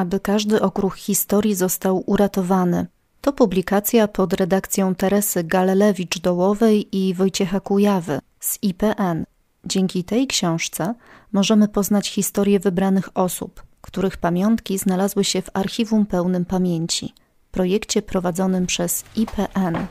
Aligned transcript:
aby 0.00 0.20
każdy 0.20 0.62
okruch 0.62 0.96
historii 0.96 1.54
został 1.54 2.02
uratowany. 2.06 2.86
To 3.20 3.32
publikacja 3.32 4.08
pod 4.08 4.32
redakcją 4.32 4.94
Teresy 4.94 5.44
Galelewicz-Dołowej 5.44 6.86
i 6.92 7.14
Wojciecha 7.14 7.60
Kujawy 7.60 8.18
z 8.40 8.58
IPN. 8.62 9.24
Dzięki 9.64 10.04
tej 10.04 10.26
książce 10.26 10.94
możemy 11.32 11.68
poznać 11.68 12.08
historię 12.08 12.60
wybranych 12.60 13.08
osób, 13.14 13.62
których 13.80 14.16
pamiątki 14.16 14.78
znalazły 14.78 15.24
się 15.24 15.42
w 15.42 15.50
archiwum 15.54 16.06
pełnym 16.06 16.44
pamięci, 16.44 17.14
projekcie 17.50 18.02
prowadzonym 18.02 18.66
przez 18.66 19.04
IPN. 19.16 19.86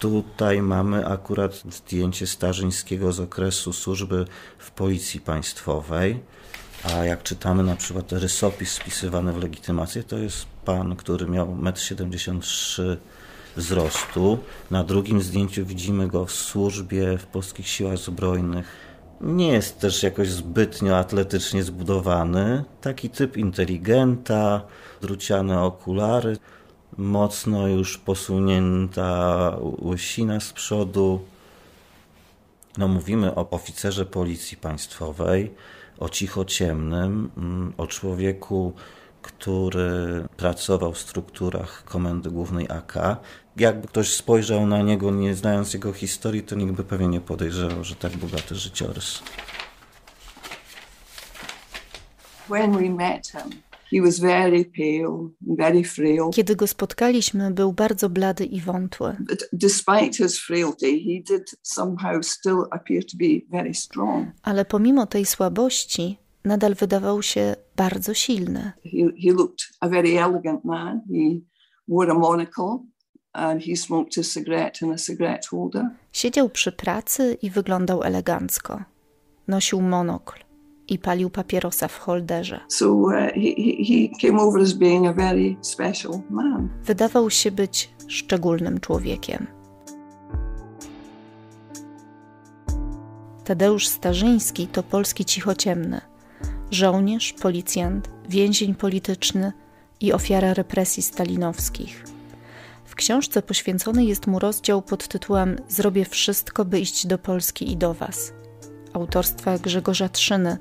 Tutaj 0.00 0.62
mamy 0.62 1.06
akurat 1.06 1.62
zdjęcie 1.70 2.26
Starzyńskiego 2.26 3.12
z 3.12 3.20
okresu 3.20 3.72
służby 3.72 4.24
w 4.58 4.70
Policji 4.70 5.20
Państwowej. 5.20 6.20
A 6.84 7.04
jak 7.04 7.22
czytamy 7.22 7.62
na 7.62 7.76
przykład 7.76 8.12
rysopis 8.12 8.72
spisywany 8.72 9.32
w 9.32 9.42
legitymację, 9.42 10.02
to 10.02 10.18
jest 10.18 10.46
pan, 10.64 10.96
który 10.96 11.26
miał 11.26 11.46
1,73 11.46 12.82
m 12.82 12.96
wzrostu. 13.56 14.38
Na 14.70 14.84
drugim 14.84 15.22
zdjęciu 15.22 15.66
widzimy 15.66 16.08
go 16.08 16.26
w 16.26 16.32
służbie 16.32 17.18
w 17.18 17.26
polskich 17.26 17.68
siłach 17.68 17.98
zbrojnych. 17.98 18.66
Nie 19.20 19.48
jest 19.48 19.78
też 19.78 20.02
jakoś 20.02 20.28
zbytnio 20.28 20.98
atletycznie 20.98 21.62
zbudowany. 21.62 22.64
Taki 22.80 23.10
typ 23.10 23.36
inteligenta, 23.36 24.62
druciane 25.00 25.62
okulary 25.62 26.36
mocno 27.00 27.68
już 27.68 27.98
posunięta 27.98 29.56
łysina 29.82 30.40
z 30.40 30.52
przodu. 30.52 31.24
No, 32.78 32.88
mówimy 32.88 33.34
o 33.34 33.50
oficerze 33.50 34.06
policji 34.06 34.56
państwowej, 34.56 35.54
o 35.98 36.08
cichociemnym, 36.08 37.30
mm, 37.36 37.72
o 37.76 37.86
człowieku, 37.86 38.72
który 39.22 40.24
pracował 40.36 40.92
w 40.92 40.98
strukturach 40.98 41.84
Komendy 41.84 42.30
Głównej 42.30 42.66
AK. 42.68 43.16
Jakby 43.56 43.88
ktoś 43.88 44.14
spojrzał 44.14 44.66
na 44.66 44.82
niego, 44.82 45.10
nie 45.10 45.34
znając 45.34 45.74
jego 45.74 45.92
historii, 45.92 46.42
to 46.42 46.56
nikt 46.56 46.72
by 46.72 46.84
pewnie 46.84 47.08
nie 47.08 47.20
podejrzewał, 47.20 47.84
że 47.84 47.94
tak 47.96 48.16
bogaty 48.16 48.54
życiorys. 48.54 49.22
When 52.48 52.72
we 52.72 52.88
met 52.88 53.28
him, 53.28 53.69
kiedy 56.32 56.56
go 56.56 56.66
spotkaliśmy, 56.66 57.50
był 57.50 57.72
bardzo 57.72 58.08
blady 58.08 58.44
i 58.44 58.60
wątły. 58.60 59.16
Ale 64.42 64.64
pomimo 64.64 65.06
tej 65.06 65.26
słabości, 65.26 66.18
nadal 66.44 66.74
wydawał 66.74 67.22
się 67.22 67.56
bardzo 67.76 68.14
silny. 68.14 68.72
He, 69.22 69.32
looked 69.32 69.68
a 69.80 69.88
very 69.88 70.08
elegant 70.08 70.64
man. 70.64 71.00
He 71.00 71.40
wore 71.88 72.12
a 72.12 72.14
monocle 72.14 72.78
and 73.32 73.62
he 73.64 73.76
smoked 73.76 74.18
a 74.18 74.22
cigarette 74.22 74.86
in 74.86 74.92
a 74.92 74.98
cigarette 74.98 75.48
holder. 75.50 75.84
Siedział 76.12 76.48
przy 76.48 76.72
pracy 76.72 77.38
i 77.42 77.50
wyglądał 77.50 78.02
elegancko. 78.02 78.82
Nosił 79.48 79.80
monokl 79.80 80.49
i 80.90 80.98
palił 80.98 81.30
papierosa 81.30 81.88
w 81.88 81.98
holderze. 81.98 82.60
So, 82.68 82.92
uh, 82.92 83.12
he, 83.12 83.30
he. 83.88 84.08
Wydawał 86.84 87.30
się 87.30 87.50
być 87.50 87.90
szczególnym 88.08 88.80
człowiekiem. 88.80 89.46
Tadeusz 93.44 93.88
Starzyński 93.88 94.66
to 94.66 94.82
polski 94.82 95.24
cichociemny. 95.24 96.00
Żołnierz, 96.70 97.32
policjant, 97.32 98.08
więzień 98.28 98.74
polityczny 98.74 99.52
i 100.00 100.12
ofiara 100.12 100.54
represji 100.54 101.02
stalinowskich. 101.02 102.04
W 102.84 102.94
książce 102.94 103.42
poświęcony 103.42 104.04
jest 104.04 104.26
mu 104.26 104.38
rozdział 104.38 104.82
pod 104.82 105.08
tytułem 105.08 105.56
Zrobię 105.68 106.04
wszystko, 106.04 106.64
by 106.64 106.80
iść 106.80 107.06
do 107.06 107.18
Polski 107.18 107.72
i 107.72 107.76
do 107.76 107.94
Was 107.94 108.39
autorstwa 108.92 109.58
Grzegorza 109.58 110.08
Trzyny, 110.08 110.56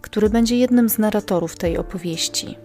który 0.00 0.30
będzie 0.30 0.56
jednym 0.56 0.88
z 0.88 0.98
narratorów 0.98 1.56
tej 1.56 1.78
opowieści. 1.78 2.56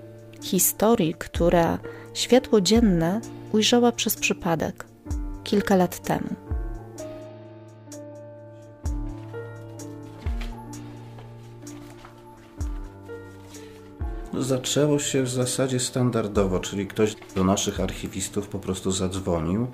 Historii, 0.41 1.15
która 1.19 1.79
światło 2.13 2.61
dzienne 2.61 3.21
ujrzała 3.51 3.91
przez 3.91 4.15
przypadek 4.15 4.85
kilka 5.43 5.75
lat 5.75 5.99
temu. 5.99 6.35
Zaczęło 14.39 14.99
się 14.99 15.23
w 15.23 15.29
zasadzie 15.29 15.79
standardowo, 15.79 16.59
czyli 16.59 16.87
ktoś 16.87 17.15
do 17.35 17.43
naszych 17.43 17.79
archiwistów 17.79 18.47
po 18.47 18.59
prostu 18.59 18.91
zadzwonił. 18.91 19.67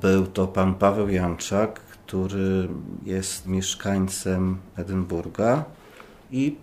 Był 0.00 0.26
to 0.26 0.46
pan 0.46 0.74
Paweł 0.74 1.08
Janczak, 1.08 1.80
który 2.10 2.68
jest 3.06 3.46
mieszkańcem 3.46 4.58
Edynburga 4.76 5.64
i 6.30 6.56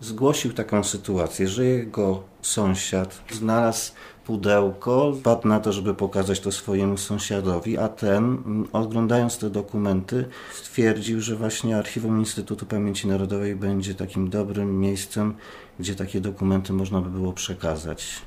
zgłosił 0.00 0.52
taką 0.52 0.84
sytuację, 0.84 1.48
że 1.48 1.64
jego 1.64 2.22
sąsiad 2.42 3.20
znalazł 3.32 3.92
pudełko, 4.26 5.12
padł 5.22 5.48
na 5.48 5.60
to, 5.60 5.72
żeby 5.72 5.94
pokazać 5.94 6.40
to 6.40 6.52
swojemu 6.52 6.96
sąsiadowi, 6.96 7.78
a 7.78 7.88
ten, 7.88 8.24
mm, 8.24 8.68
oglądając 8.72 9.38
te 9.38 9.50
dokumenty, 9.50 10.24
stwierdził, 10.52 11.20
że 11.20 11.36
właśnie 11.36 11.76
Archiwum 11.76 12.18
Instytutu 12.18 12.66
Pamięci 12.66 13.08
Narodowej 13.08 13.56
będzie 13.56 13.94
takim 13.94 14.30
dobrym 14.30 14.80
miejscem, 14.80 15.34
gdzie 15.80 15.94
takie 15.94 16.20
dokumenty 16.20 16.72
można 16.72 17.00
by 17.00 17.10
było 17.10 17.32
przekazać. 17.32 18.22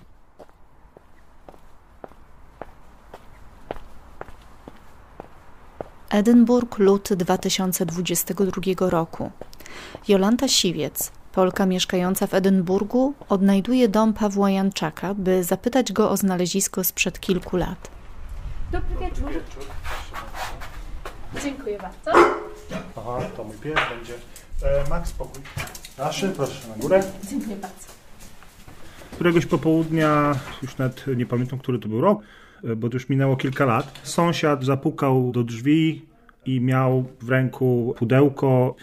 Edynburg, 6.11 6.77
luty 6.77 7.15
2022 7.15 8.89
roku. 8.89 9.31
Jolanta 10.07 10.47
Siwiec, 10.47 11.11
Polka 11.31 11.65
mieszkająca 11.65 12.27
w 12.27 12.33
Edynburgu, 12.33 13.13
odnajduje 13.29 13.89
dom 13.89 14.13
Pawła 14.13 14.49
Janczaka, 14.51 15.13
by 15.13 15.43
zapytać 15.43 15.93
go 15.93 16.09
o 16.09 16.17
znalezisko 16.17 16.83
sprzed 16.83 17.19
kilku 17.19 17.57
lat. 17.57 17.91
Dobry 18.71 18.95
wieczór. 19.01 19.29
Dziękuję 21.43 21.77
bardzo. 21.77 22.11
Aha, 22.97 23.19
to 23.37 23.43
mój 23.43 23.55
pies 23.55 23.75
będzie. 23.97 24.13
E, 24.63 24.89
Max, 24.89 25.09
spokój. 25.09 25.41
Naszy, 25.97 26.29
proszę 26.29 26.67
na 26.67 26.75
górę. 26.75 27.03
Dziękuję 27.29 27.55
bardzo. 27.55 27.87
Któregoś 29.11 29.45
popołudnia, 29.45 30.35
już 30.61 30.77
nawet 30.77 31.05
nie 31.17 31.25
pamiętam, 31.25 31.59
który 31.59 31.79
to 31.79 31.87
był 31.87 32.01
rok, 32.01 32.19
bo 32.77 32.89
to 32.89 32.95
już 32.95 33.09
minęło 33.09 33.35
kilka 33.35 33.65
lat. 33.65 33.99
Sąsiad 34.03 34.63
zapukał 34.63 35.31
do 35.31 35.43
drzwi 35.43 36.05
i 36.45 36.61
miał 36.61 37.05
w 37.21 37.29
ręku 37.29 37.95
pudełko. 37.97 38.75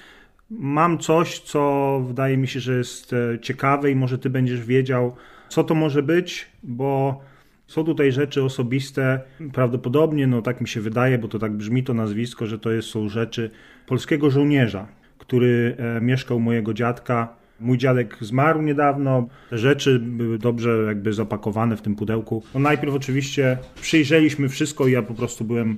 Mam 0.50 0.98
coś, 0.98 1.40
co 1.40 2.02
wydaje 2.06 2.36
mi 2.36 2.48
się, 2.48 2.60
że 2.60 2.78
jest 2.78 3.12
e, 3.12 3.38
ciekawe 3.38 3.90
i 3.90 3.94
może 3.94 4.18
ty 4.18 4.30
będziesz 4.30 4.64
wiedział, 4.64 5.14
co 5.48 5.64
to 5.64 5.74
może 5.74 6.02
być, 6.02 6.46
bo 6.62 7.20
są 7.66 7.84
tutaj 7.84 8.12
rzeczy 8.12 8.42
osobiste, 8.42 9.20
prawdopodobnie, 9.52 10.26
no 10.26 10.42
tak 10.42 10.60
mi 10.60 10.68
się 10.68 10.80
wydaje, 10.80 11.18
bo 11.18 11.28
to 11.28 11.38
tak 11.38 11.52
brzmi 11.52 11.84
to 11.84 11.94
nazwisko, 11.94 12.46
że 12.46 12.58
to 12.58 12.70
jest, 12.70 12.88
są 12.88 13.08
rzeczy 13.08 13.50
polskiego 13.86 14.30
żołnierza, 14.30 14.88
który 15.18 15.76
e, 15.78 16.00
mieszkał 16.00 16.40
mojego 16.40 16.74
dziadka 16.74 17.37
Mój 17.60 17.78
dziadek 17.78 18.16
zmarł 18.20 18.62
niedawno, 18.62 19.28
te 19.50 19.58
rzeczy 19.58 19.98
były 19.98 20.38
dobrze 20.38 20.84
jakby 20.86 21.12
zapakowane 21.12 21.76
w 21.76 21.82
tym 21.82 21.96
pudełku. 21.96 22.42
No 22.54 22.60
najpierw 22.60 22.94
oczywiście 22.94 23.58
przyjrzeliśmy 23.80 24.48
wszystko 24.48 24.86
i 24.86 24.92
ja 24.92 25.02
po 25.02 25.14
prostu 25.14 25.44
byłem 25.44 25.76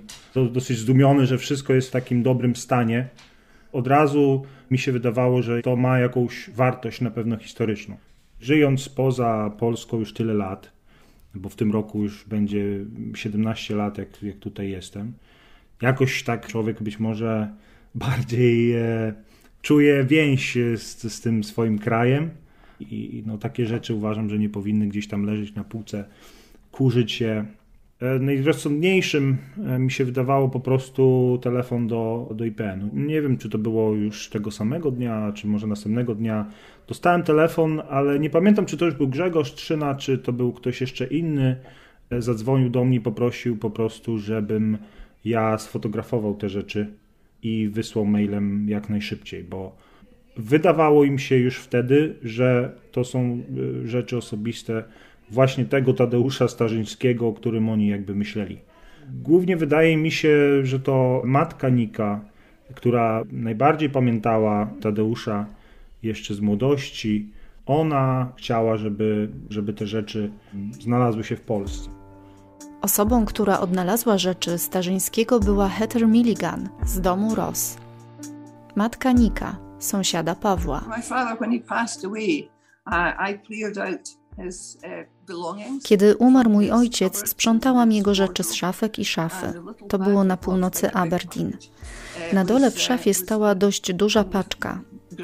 dosyć 0.53 0.79
zdumiony, 0.79 1.27
że 1.27 1.39
wszystko 1.39 1.73
jest 1.75 1.89
w 1.89 1.93
takim 1.93 2.23
dobrym 2.23 2.57
stanie. 2.57 3.09
Od 3.73 3.87
razu 3.87 4.43
mi 4.71 4.79
się 4.79 4.93
wydawało, 4.93 5.43
że 5.43 5.63
to 5.63 5.77
ma 5.77 5.99
jakąś 5.99 6.51
wartość 6.51 7.01
na 7.01 7.11
pewno 7.11 7.37
historyczną. 7.37 7.97
Żyjąc 8.41 8.89
poza 8.89 9.51
Polską 9.59 9.99
już 9.99 10.15
tyle 10.15 10.35
lat, 10.35 10.73
bo 11.35 11.49
w 11.49 11.57
tym 11.57 11.73
roku 11.73 12.03
już 12.03 12.25
będzie 12.25 12.65
17 13.15 13.75
lat, 13.75 13.99
jak, 13.99 14.23
jak 14.23 14.37
tutaj 14.37 14.71
jestem, 14.71 15.13
jakoś 15.83 16.23
tak 16.23 16.47
człowiek 16.47 16.83
być 16.83 16.99
może 16.99 17.49
bardziej... 17.95 18.73
E, 18.73 19.30
czuję 19.63 20.05
więź 20.05 20.59
z, 20.77 21.13
z 21.13 21.21
tym 21.21 21.45
swoim 21.45 21.79
krajem 21.79 22.31
i 22.81 23.23
no, 23.27 23.39
takie 23.39 23.67
rzeczy 23.67 23.95
uważam, 23.95 24.31
że 24.31 24.39
nie 24.39 24.49
powinny 24.49 24.87
gdzieś 24.87 25.09
tam 25.09 25.25
leżeć 25.25 25.55
na 25.55 25.65
półce, 25.65 26.05
kurzyć 26.73 27.13
się. 27.13 27.45
E, 28.01 28.19
najrozsądniejszym 28.19 29.37
e, 29.67 29.79
mi 29.79 29.91
się 29.91 30.05
wydawało 30.05 30.49
po 30.49 30.61
prostu 30.61 31.39
telefon 31.43 31.87
do, 31.87 32.31
do 32.35 32.45
IPN-u. 32.45 32.91
Nie 32.93 33.23
wiem, 33.23 33.39
czy 33.39 33.49
to 33.49 33.59
było 33.59 33.95
już 33.95 34.29
tego 34.29 34.51
samego 34.51 34.91
dnia, 34.91 35.33
czy 35.35 35.47
może 35.47 35.67
następnego 35.67 36.15
dnia. 36.15 36.47
Dostałem 36.89 37.23
telefon, 37.23 37.83
ale 37.89 38.19
nie 38.19 38.31
pamiętam, 38.31 38.67
czy 38.67 38.77
to 38.77 38.85
już 38.85 38.95
był 38.95 39.09
Grzegorz 39.09 39.55
Trzyna, 39.55 39.95
czy 39.95 40.19
to 40.19 40.33
był 40.33 40.53
ktoś 40.53 40.81
jeszcze 40.81 41.07
inny. 41.07 41.57
E, 42.11 42.23
zadzwonił 42.23 42.71
do 42.71 42.85
mnie 42.85 42.97
i 42.97 43.01
poprosił 43.01 43.57
po 43.57 43.71
prostu, 43.71 44.19
żebym 44.19 44.79
ja 45.25 45.59
sfotografował 45.59 46.35
te 46.35 46.49
rzeczy 46.49 46.93
i 47.43 47.69
wysłał 47.69 48.07
mailem 48.07 48.69
jak 48.69 48.89
najszybciej, 48.89 49.45
bo 49.45 49.77
wydawało 50.37 51.05
im 51.05 51.19
się 51.19 51.37
już 51.37 51.59
wtedy, 51.59 52.15
że 52.23 52.73
to 52.93 53.05
są 53.05 53.43
y, 53.85 53.89
rzeczy 53.89 54.17
osobiste 54.17 54.85
właśnie 55.31 55.65
tego 55.65 55.93
Tadeusza 55.95 56.49
Starzyńskiego, 56.49 57.29
o 57.29 57.33
którym 57.33 57.69
oni 57.69 57.89
jakby 57.89 58.15
myśleli. 58.15 58.59
Głównie 59.23 59.57
wydaje 59.57 59.97
mi 59.97 60.11
się, 60.11 60.65
że 60.67 60.81
to 60.81 61.23
matka 61.25 61.69
Nika, 61.69 62.21
która 62.75 63.25
najbardziej 63.33 63.91
pamiętała 63.91 64.71
Tadeusza 64.81 65.47
jeszcze 66.03 66.35
z 66.35 66.41
młodości, 66.41 67.29
ona 67.67 68.33
chciała, 68.37 68.77
żeby, 68.77 69.29
żeby 69.51 69.73
te 69.73 69.87
rzeczy 69.87 70.31
znalazły 70.81 71.25
się 71.25 71.37
w 71.37 71.41
Polsce. 71.41 72.00
Osobą, 72.83 73.25
która 73.25 73.61
odnalazła 73.61 74.19
rzeczy 74.19 74.59
Starzyńskiego 74.59 75.41
była 75.41 75.69
Heather 75.69 76.09
Milligan 76.09 76.69
z 76.87 77.01
domu 77.01 77.35
Ross. 77.35 77.77
Matka 78.75 79.13
Nika, 79.13 79.57
sąsiada 79.79 80.35
Pawła. 80.35 80.85
Uh. 80.87 81.03
Kiedy 85.83 86.17
umarł 86.17 86.51
mój 86.51 86.71
ojciec, 86.71 87.29
sprzątałam 87.29 87.93
jego 87.93 88.15
rzeczy 88.15 88.45
z 88.45 88.55
szafek 88.55 88.99
i 88.99 89.05
szafy. 89.05 89.63
To 89.89 89.99
było 89.99 90.25
na 90.25 90.37
północy 90.37 90.93
Aberdeen. 90.93 91.57
Na 92.33 92.45
dole 92.45 92.71
w 92.71 92.81
szafie 92.81 93.15
stała 93.15 93.55
dość 93.55 93.93
duża 93.93 94.25
paczka. 94.25 94.81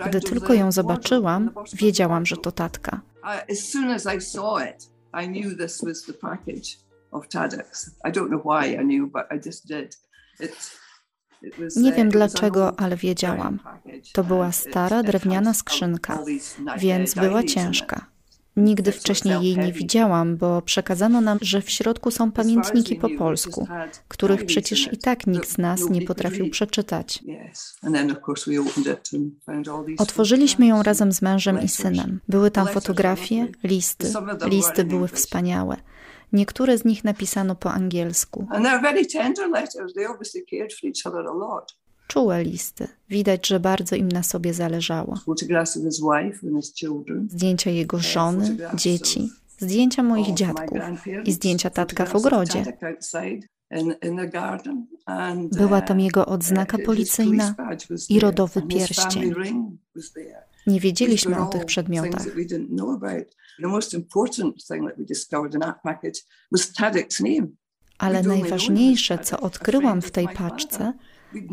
Gdy 0.08 0.20
tylko 0.20 0.54
ją 0.54 0.72
zobaczyłam, 0.72 1.50
wiedziałam, 1.74 2.26
że 2.26 2.36
to 2.36 2.52
tatka. 2.52 3.00
As 3.52 3.58
soon 3.58 3.90
as 3.90 4.06
I 4.16 4.20
saw 4.20 4.62
it, 4.70 4.90
I 5.24 5.28
knew 5.28 5.58
this 5.58 5.84
was 5.84 6.02
the 6.02 6.12
package 6.12 6.85
of. 7.16 7.90
I 8.04 8.12
don't 8.12 8.28
know 8.28 8.42
why 8.44 8.74
I 8.74 8.84
knew, 8.84 9.12
but 9.12 9.22
I 9.30 9.48
just 9.48 9.68
did. 9.68 9.98
It, 10.40 10.70
it 11.42 11.58
was, 11.58 11.76
Nie 11.76 11.92
wiem 11.92 12.08
dlaczego, 12.08 12.80
ale 12.80 12.96
wiedziałam. 12.96 13.58
To 14.12 14.24
była 14.24 14.52
stara, 14.52 15.02
drewniana 15.02 15.54
skrzynka, 15.54 16.18
więc 16.78 17.14
była 17.14 17.42
ciężka. 17.42 18.16
Nigdy 18.56 18.92
wcześniej 18.92 19.42
jej 19.42 19.56
nie 19.56 19.72
widziałam, 19.72 20.36
bo 20.36 20.62
przekazano 20.62 21.20
nam, 21.20 21.38
że 21.42 21.62
w 21.62 21.70
środku 21.70 22.10
są 22.10 22.32
pamiętniki 22.32 22.96
po 22.96 23.08
polsku, 23.08 23.68
których 24.08 24.46
przecież 24.46 24.92
i 24.92 24.96
tak 24.96 25.26
nikt 25.26 25.48
z 25.48 25.58
nas 25.58 25.90
nie 25.90 26.02
potrafił 26.02 26.50
przeczytać. 26.50 27.24
Otworzyliśmy 29.98 30.66
ją 30.66 30.82
razem 30.82 31.12
z 31.12 31.22
mężem 31.22 31.62
i 31.62 31.68
synem. 31.68 32.20
Były 32.28 32.50
tam 32.50 32.66
fotografie, 32.66 33.46
listy. 33.64 34.12
Listy 34.46 34.84
były 34.84 35.08
wspaniałe. 35.08 35.76
Niektóre 36.32 36.78
z 36.78 36.84
nich 36.84 37.04
napisano 37.04 37.54
po 37.54 37.72
angielsku. 37.72 38.46
Czułe 42.08 42.44
listy. 42.44 42.88
Widać, 43.08 43.46
że 43.46 43.60
bardzo 43.60 43.96
im 43.96 44.08
na 44.08 44.22
sobie 44.22 44.54
zależało. 44.54 45.14
Zdjęcia 47.28 47.70
jego 47.70 47.98
żony, 47.98 48.56
dzieci, 48.74 49.30
zdjęcia 49.58 50.02
moich 50.02 50.34
dziadków 50.34 50.78
i 51.24 51.32
zdjęcia 51.32 51.70
tatka 51.70 52.06
w 52.06 52.16
ogrodzie. 52.16 52.64
Była 55.52 55.78
uh, 55.78 55.84
tam 55.84 56.00
jego 56.00 56.26
odznaka 56.26 56.78
policyjna 56.78 57.54
i 58.08 58.20
rodowy 58.20 58.62
pierścień. 58.62 59.34
Nie 60.66 60.80
wiedzieliśmy 60.80 61.38
o 61.38 61.46
tych 61.46 61.64
przedmiotach, 61.64 62.26
ale 67.98 68.22
najważniejsze, 68.22 69.18
co 69.18 69.40
odkryłam 69.40 70.02
w 70.02 70.10
tej 70.10 70.28
paczce, 70.28 70.92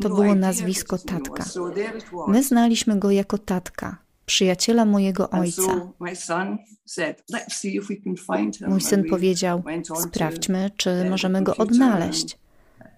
to 0.01 0.09
no 0.09 0.15
było 0.15 0.35
nazwisko 0.35 0.97
tatka. 0.97 1.45
My 2.27 2.43
znaliśmy 2.43 2.99
go 2.99 3.11
jako 3.11 3.37
tatka, 3.37 4.02
przyjaciela 4.25 4.85
mojego 4.85 5.29
ojca. 5.29 5.91
Mój 8.67 8.81
syn 8.81 9.03
powiedział: 9.09 9.63
Sprawdźmy, 10.01 10.71
czy 10.77 11.09
możemy 11.09 11.41
go 11.41 11.55
odnaleźć. 11.55 12.37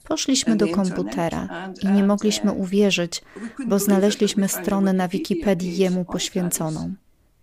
Poszliśmy 0.08 0.56
do 0.56 0.68
komputera 0.68 1.74
i 1.82 1.88
nie 1.88 2.04
mogliśmy 2.04 2.52
uh, 2.52 2.60
uwierzyć, 2.60 3.22
bo 3.68 3.80
znaleźliśmy 3.80 4.48
stronę 4.48 4.94
na 4.94 5.08
Wikipedii 5.08 5.78
jemu 5.78 6.00
on 6.00 6.06
poświęconą. 6.06 6.94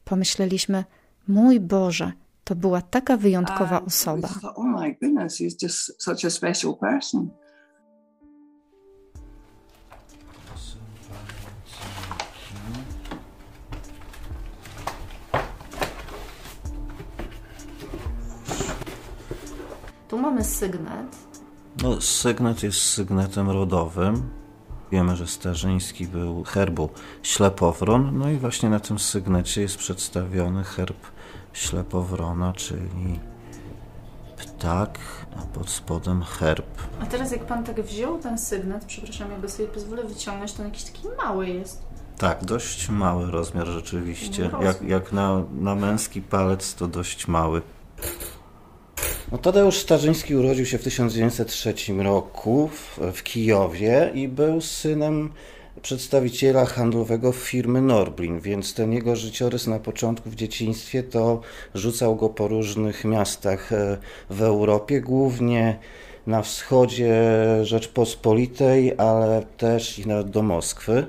Pomyśleliśmy: 0.04 0.84
Mój 1.28 1.60
Boże, 1.60 2.12
to 2.44 2.54
była 2.54 2.82
taka 2.82 3.16
wyjątkowa 3.16 3.84
osoba. 3.84 4.28
Tu 20.12 20.18
mamy 20.18 20.44
sygnet. 20.44 21.16
No, 21.82 22.00
sygnet 22.00 22.62
jest 22.62 22.78
sygnetem 22.78 23.50
rodowym. 23.50 24.30
Wiemy, 24.90 25.16
że 25.16 25.26
Starzyński 25.26 26.06
był 26.06 26.44
herbu 26.44 26.88
ślepowron, 27.22 28.18
no 28.18 28.30
i 28.30 28.36
właśnie 28.36 28.68
na 28.70 28.80
tym 28.80 28.98
sygnecie 28.98 29.62
jest 29.62 29.76
przedstawiony 29.76 30.64
herb 30.64 30.96
ślepowrona, 31.52 32.52
czyli 32.52 33.20
ptak, 34.36 34.98
a 35.36 35.42
pod 35.58 35.70
spodem 35.70 36.22
herb. 36.22 36.66
A 37.00 37.06
teraz 37.06 37.32
jak 37.32 37.46
pan 37.46 37.64
tak 37.64 37.82
wziął 37.82 38.18
ten 38.18 38.38
sygnet, 38.38 38.84
przepraszam, 38.84 39.30
ja 39.30 39.38
go 39.38 39.48
sobie 39.48 39.68
pozwolę 39.68 40.04
wyciągnąć, 40.04 40.52
to 40.52 40.62
on 40.62 40.68
jakiś 40.68 40.84
taki 40.84 41.08
mały 41.24 41.48
jest. 41.48 41.82
Tak, 42.18 42.44
dość 42.44 42.88
mały 42.88 43.30
rozmiar 43.30 43.66
rzeczywiście. 43.66 44.48
No, 44.52 44.62
Jak, 44.62 44.72
rozmiar. 44.74 44.90
jak 44.90 45.12
na, 45.12 45.42
na 45.60 45.74
męski 45.74 46.22
palec 46.22 46.74
to 46.74 46.88
dość 46.88 47.28
mały. 47.28 47.62
No, 49.32 49.38
Tadeusz 49.38 49.78
Starzyński 49.78 50.36
urodził 50.36 50.66
się 50.66 50.78
w 50.78 50.84
1903 50.84 51.74
roku 51.98 52.68
w, 52.68 53.00
w 53.12 53.22
Kijowie 53.22 54.10
i 54.14 54.28
był 54.28 54.60
synem 54.60 55.32
przedstawiciela 55.82 56.64
handlowego 56.64 57.32
firmy 57.32 57.82
Norblin, 57.82 58.40
więc 58.40 58.74
ten 58.74 58.92
jego 58.92 59.16
życiorys 59.16 59.66
na 59.66 59.78
początku 59.78 60.30
w 60.30 60.34
dzieciństwie 60.34 61.02
to 61.02 61.40
rzucał 61.74 62.16
go 62.16 62.28
po 62.28 62.48
różnych 62.48 63.04
miastach 63.04 63.72
e, 63.72 63.98
w 64.30 64.42
Europie, 64.42 65.00
głównie 65.00 65.78
na 66.26 66.42
wschodzie 66.42 67.14
Rzeczpospolitej, 67.62 68.94
ale 68.98 69.42
też 69.56 69.98
i 69.98 70.08
nawet 70.08 70.30
do 70.30 70.42
Moskwy. 70.42 71.06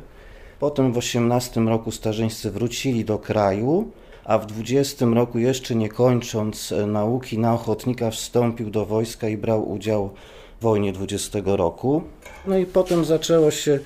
Potem 0.59 0.93
w 0.93 0.97
18 0.97 1.61
roku 1.61 1.91
starzyńscy 1.91 2.51
wrócili 2.51 3.05
do 3.05 3.17
kraju, 3.17 3.91
a 4.25 4.37
w 4.37 4.45
20 4.45 5.05
roku 5.05 5.39
jeszcze 5.39 5.75
nie 5.75 5.89
kończąc 5.89 6.71
e, 6.71 6.87
nauki 6.87 7.39
na 7.39 7.53
ochotnika 7.53 8.11
wstąpił 8.11 8.69
do 8.69 8.85
wojska 8.85 9.29
i 9.29 9.37
brał 9.37 9.71
udział 9.71 10.09
w 10.59 10.63
wojnie 10.63 10.93
20 10.93 11.39
roku. 11.45 12.03
No 12.47 12.57
i 12.57 12.65
potem 12.65 13.05
zaczęło 13.05 13.51
się 13.51 13.79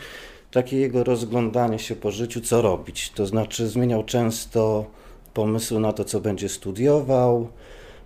takie 0.51 0.77
jego 0.77 1.03
rozglądanie 1.03 1.79
się 1.79 1.95
po 1.95 2.11
życiu, 2.11 2.41
co 2.41 2.61
robić. 2.61 3.09
To 3.09 3.25
znaczy 3.25 3.67
zmieniał 3.67 4.03
często 4.03 4.85
pomysły 5.33 5.79
na 5.79 5.93
to, 5.93 6.03
co 6.03 6.19
będzie 6.19 6.49
studiował, 6.49 7.47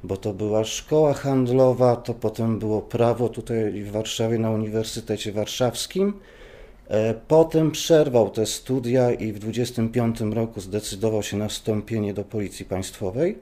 bo 0.03 0.17
to 0.17 0.33
była 0.33 0.63
szkoła 0.63 1.13
handlowa, 1.13 1.95
to 1.95 2.13
potem 2.13 2.59
było 2.59 2.81
prawo 2.81 3.29
tutaj 3.29 3.83
w 3.83 3.91
Warszawie 3.91 4.39
na 4.39 4.51
Uniwersytecie 4.51 5.31
Warszawskim. 5.31 6.13
E, 6.91 7.13
Potem 7.27 7.71
przerwał 7.71 8.29
te 8.29 8.45
studia 8.45 9.11
i 9.11 9.31
w 9.31 9.39
25 9.39 10.21
roku 10.21 10.61
zdecydował 10.61 11.23
się 11.23 11.37
na 11.37 11.47
wstąpienie 11.47 12.13
do 12.13 12.23
Policji 12.23 12.65
Państwowej. 12.65 13.37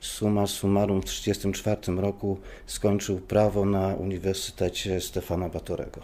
Summa 0.00 0.46
summarum 0.46 1.02
w 1.02 1.04
1934 1.04 2.00
roku 2.00 2.36
skończył 2.66 3.20
prawo 3.20 3.64
na 3.64 3.94
Uniwersytecie 3.94 5.00
Stefana 5.00 5.48
Batorego. 5.48 6.00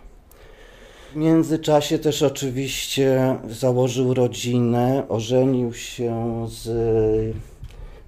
W 1.13 1.17
międzyczasie 1.17 1.99
też 1.99 2.23
oczywiście 2.23 3.37
założył 3.49 4.15
rodzinę, 4.15 5.03
ożenił 5.09 5.75
się 5.75 6.47
z 6.49 6.67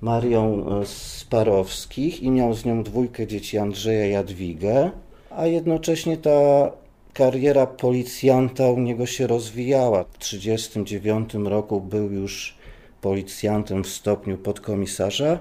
Marią 0.01 0.67
e, 0.81 0.87
Sparowskich 0.87 2.23
i 2.23 2.31
miał 2.31 2.55
z 2.55 2.65
nią 2.65 2.83
dwójkę 2.83 3.27
dzieci 3.27 3.59
Andrzeja 3.59 4.07
i 4.07 4.13
Jadwigę, 4.13 4.91
a 5.31 5.47
jednocześnie 5.47 6.17
ta 6.17 6.71
kariera 7.19 7.67
policjanta 7.67 8.71
u 8.71 8.81
niego 8.81 9.07
się 9.07 9.27
rozwijała. 9.27 10.05
W 10.05 10.19
1939 10.19 11.35
roku 11.35 11.81
był 11.81 12.13
już 12.13 12.55
policjantem 13.01 13.85
w 13.85 13.89
stopniu 13.89 14.39
podkomisarza. 14.39 15.39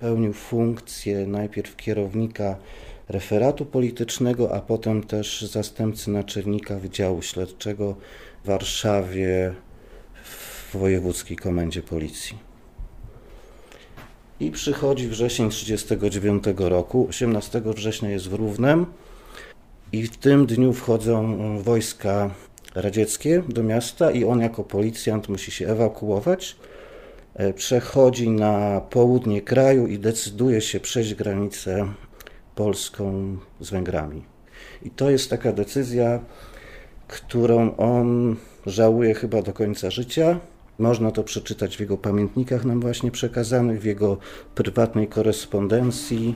Pełnił 0.00 0.32
funkcję 0.32 1.26
najpierw 1.26 1.76
kierownika 1.76 2.56
referatu 3.08 3.66
politycznego, 3.66 4.54
a 4.54 4.60
potem 4.60 5.02
też 5.02 5.42
zastępcy 5.42 6.10
naczelnika 6.10 6.78
Wydziału 6.78 7.22
Śledczego 7.22 7.96
w 8.44 8.46
Warszawie 8.46 9.54
w 10.24 10.76
Wojewódzkiej 10.76 11.36
Komendzie 11.36 11.82
Policji. 11.82 12.38
I 14.40 14.50
przychodzi 14.50 15.08
wrzesień 15.08 15.50
1939 15.50 16.44
roku. 16.70 17.06
18 17.08 17.62
września 17.64 18.10
jest 18.10 18.28
w 18.28 18.34
Równem. 18.34 18.86
I 19.92 20.06
w 20.06 20.16
tym 20.16 20.46
dniu 20.46 20.72
wchodzą 20.72 21.38
wojska 21.62 22.30
radzieckie 22.74 23.42
do 23.48 23.62
miasta 23.62 24.10
i 24.10 24.24
on 24.24 24.40
jako 24.40 24.64
policjant 24.64 25.28
musi 25.28 25.50
się 25.50 25.68
ewakuować. 25.68 26.56
E, 27.34 27.52
przechodzi 27.52 28.30
na 28.30 28.80
południe 28.80 29.42
kraju 29.42 29.86
i 29.86 29.98
decyduje 29.98 30.60
się 30.60 30.80
przejść 30.80 31.14
granicę 31.14 31.88
polską 32.54 33.36
z 33.60 33.70
Węgrami. 33.70 34.22
I 34.82 34.90
to 34.90 35.10
jest 35.10 35.30
taka 35.30 35.52
decyzja, 35.52 36.20
którą 37.08 37.76
on 37.76 38.36
żałuje 38.66 39.14
chyba 39.14 39.42
do 39.42 39.52
końca 39.52 39.90
życia. 39.90 40.40
Można 40.78 41.10
to 41.10 41.24
przeczytać 41.24 41.76
w 41.76 41.80
jego 41.80 41.96
pamiętnikach 41.96 42.64
nam 42.64 42.80
właśnie 42.80 43.10
przekazanych, 43.10 43.80
w 43.80 43.84
jego 43.84 44.16
prywatnej 44.54 45.08
korespondencji. 45.08 46.34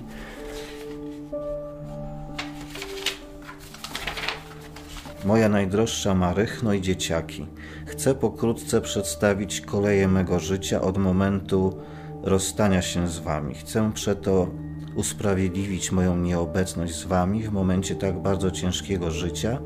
Moja 5.26 5.48
najdroższa 5.48 6.14
Marych, 6.14 6.62
no 6.62 6.72
i 6.72 6.80
dzieciaki. 6.80 7.46
Chcę 7.86 8.14
pokrótce 8.14 8.80
przedstawić 8.80 9.60
koleje 9.60 10.08
mego 10.08 10.40
życia 10.40 10.80
od 10.80 10.98
momentu 10.98 11.78
rozstania 12.22 12.82
się 12.82 13.08
z 13.08 13.18
wami. 13.18 13.54
Chcę 13.54 13.92
przeto 13.94 14.48
usprawiedliwić 14.94 15.92
moją 15.92 16.16
nieobecność 16.16 16.94
z 16.94 17.04
wami 17.04 17.42
w 17.42 17.52
momencie 17.52 17.94
tak 17.94 18.22
bardzo 18.22 18.50
ciężkiego 18.50 19.10
życia, 19.10 19.58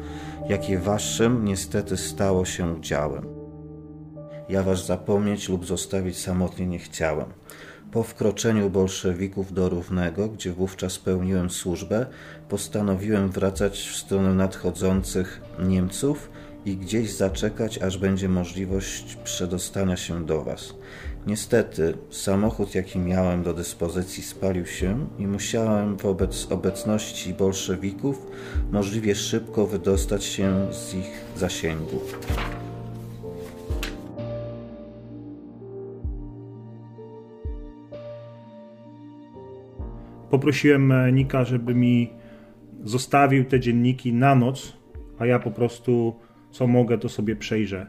jakie 0.48 0.78
waszym 0.78 1.44
niestety 1.44 1.96
stało 1.96 2.44
się 2.44 2.72
udziałem. 2.72 3.26
Ja 4.48 4.62
was 4.62 4.86
zapomnieć 4.86 5.48
lub 5.48 5.66
zostawić 5.66 6.18
samotnie 6.18 6.66
nie 6.66 6.78
chciałem. 6.78 7.26
Po 7.92 8.02
wkroczeniu 8.02 8.70
bolszewików 8.70 9.52
do 9.52 9.68
Równego, 9.68 10.28
gdzie 10.28 10.52
wówczas 10.52 10.98
pełniłem 10.98 11.50
służbę, 11.50 12.06
postanowiłem 12.48 13.30
wracać 13.30 13.78
w 13.78 13.96
stronę 13.96 14.34
nadchodzących 14.34 15.40
Niemców 15.58 16.30
i 16.64 16.76
gdzieś 16.76 17.12
zaczekać, 17.12 17.78
aż 17.78 17.98
będzie 17.98 18.28
możliwość 18.28 19.16
przedostania 19.24 19.96
się 19.96 20.26
do 20.26 20.42
Was. 20.42 20.74
Niestety, 21.26 21.94
samochód, 22.10 22.74
jaki 22.74 22.98
miałem 22.98 23.42
do 23.42 23.54
dyspozycji, 23.54 24.22
spalił 24.22 24.66
się 24.66 25.06
i 25.18 25.26
musiałem 25.26 25.96
wobec 25.96 26.46
obecności 26.50 27.34
bolszewików 27.34 28.26
możliwie 28.70 29.14
szybko 29.14 29.66
wydostać 29.66 30.24
się 30.24 30.66
z 30.72 30.94
ich 30.94 31.24
zasięgu. 31.36 32.00
Poprosiłem 40.30 40.92
e, 40.92 41.12
Nika, 41.12 41.44
żeby 41.44 41.74
mi 41.74 42.10
zostawił 42.84 43.44
te 43.44 43.60
dzienniki 43.60 44.12
na 44.12 44.34
noc, 44.34 44.76
a 45.18 45.26
ja 45.26 45.38
po 45.38 45.50
prostu 45.50 46.16
co 46.50 46.66
mogę, 46.66 46.98
to 46.98 47.08
sobie 47.08 47.36
przejrzę. 47.36 47.86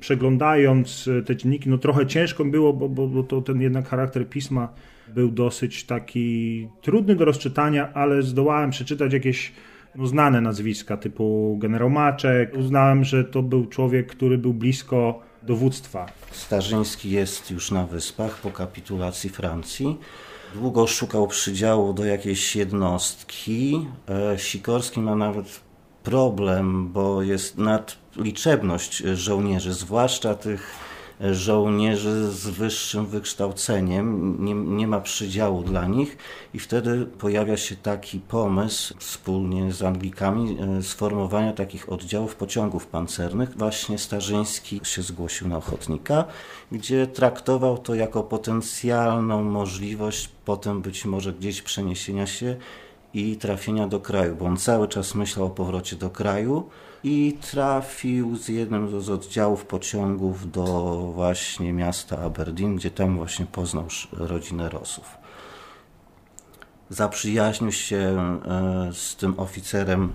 Przeglądając 0.00 1.08
e, 1.18 1.22
te 1.22 1.36
dzienniki, 1.36 1.68
no 1.70 1.78
trochę 1.78 2.06
ciężko 2.06 2.44
było, 2.44 2.72
bo, 2.72 2.88
bo, 2.88 3.08
bo 3.08 3.22
to 3.22 3.42
ten 3.42 3.60
jednak 3.60 3.88
charakter 3.88 4.28
pisma 4.28 4.68
był 5.14 5.30
dosyć 5.30 5.84
taki 5.84 6.68
trudny 6.80 7.16
do 7.16 7.24
rozczytania, 7.24 7.92
ale 7.94 8.22
zdołałem 8.22 8.70
przeczytać 8.70 9.12
jakieś 9.12 9.52
no, 9.94 10.06
znane 10.06 10.40
nazwiska 10.40 10.96
typu 10.96 11.56
generał 11.60 11.90
Maczek. 11.90 12.56
Uznałem, 12.56 13.04
że 13.04 13.24
to 13.24 13.42
był 13.42 13.66
człowiek, 13.66 14.06
który 14.06 14.38
był 14.38 14.54
blisko 14.54 15.20
dowództwa. 15.42 16.06
Starzyński 16.30 17.10
jest 17.10 17.50
już 17.50 17.70
na 17.70 17.86
wyspach 17.86 18.40
po 18.40 18.50
kapitulacji 18.50 19.30
Francji. 19.30 19.96
Długo 20.54 20.86
szukał 20.86 21.26
przydziału 21.26 21.92
do 21.92 22.04
jakiejś 22.04 22.56
jednostki. 22.56 23.86
E, 24.08 24.38
Sikorski 24.38 25.00
ma 25.00 25.14
nawet 25.14 25.60
problem, 26.02 26.88
bo 26.92 27.22
jest 27.22 27.58
nadliczebność 27.58 28.96
żołnierzy, 28.96 29.72
zwłaszcza 29.72 30.34
tych 30.34 30.89
żołnierzy 31.20 32.32
z 32.32 32.48
wyższym 32.48 33.06
wykształceniem, 33.06 34.36
nie, 34.44 34.54
nie 34.54 34.86
ma 34.86 35.00
przydziału 35.00 35.62
dla 35.62 35.86
nich 35.86 36.16
i 36.54 36.58
wtedy 36.58 37.06
pojawia 37.06 37.56
się 37.56 37.76
taki 37.76 38.20
pomysł 38.20 38.94
wspólnie 38.98 39.72
z 39.72 39.82
Anglikami 39.82 40.58
e, 40.60 40.82
sformowania 40.82 41.52
takich 41.52 41.92
oddziałów 41.92 42.36
pociągów 42.36 42.86
pancernych. 42.86 43.56
Właśnie 43.56 43.98
Starzyński 43.98 44.80
się 44.84 45.02
zgłosił 45.02 45.48
na 45.48 45.56
ochotnika, 45.56 46.24
gdzie 46.72 47.06
traktował 47.06 47.78
to 47.78 47.94
jako 47.94 48.22
potencjalną 48.22 49.42
możliwość 49.42 50.28
potem 50.44 50.82
być 50.82 51.04
może 51.04 51.32
gdzieś 51.32 51.62
przeniesienia 51.62 52.26
się 52.26 52.56
i 53.14 53.36
trafienia 53.36 53.88
do 53.88 54.00
kraju, 54.00 54.36
bo 54.36 54.44
on 54.44 54.56
cały 54.56 54.88
czas 54.88 55.14
myślał 55.14 55.46
o 55.46 55.50
powrocie 55.50 55.96
do 55.96 56.10
kraju 56.10 56.70
i 57.04 57.38
trafił 57.50 58.36
z 58.36 58.48
jednym 58.48 59.00
z 59.00 59.10
oddziałów 59.10 59.64
pociągów 59.64 60.50
do 60.50 60.64
właśnie 61.14 61.72
miasta 61.72 62.18
Aberdeen, 62.18 62.76
gdzie 62.76 62.90
tam 62.90 63.16
właśnie 63.16 63.46
poznał 63.46 63.84
rodzinę 64.12 64.68
Rosów. 64.68 65.18
Zaprzyjaźnił 66.90 67.72
się 67.72 67.96
e, 67.98 68.90
z 68.92 69.16
tym 69.16 69.40
oficerem 69.40 70.12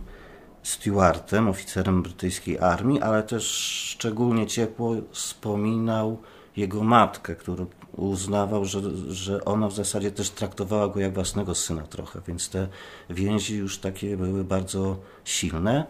Stewartem, 0.64 1.48
oficerem 1.48 2.04
brytyjskiej 2.04 2.60
armii, 2.60 3.02
ale 3.02 3.24
też 3.24 3.44
szczególnie 3.92 4.48
ciepło 4.48 4.96
wspominał 5.12 6.18
jego 6.58 6.84
matkę, 6.84 7.36
którą 7.36 7.66
uznawał, 7.92 8.66
że, 8.66 8.82
że 9.08 9.46
ona 9.46 9.68
w 9.68 9.74
zasadzie 9.74 10.12
też 10.12 10.30
traktowała 10.30 10.88
go 10.88 11.00
jak 11.00 11.14
własnego 11.14 11.56
syna 11.56 11.82
trochę, 11.82 12.22
więc 12.28 12.50
te 12.50 12.68
więzi 13.10 13.58
już 13.58 13.78
takie 13.78 14.18
były 14.18 14.44
bardzo 14.44 14.98
silne. 15.24 15.86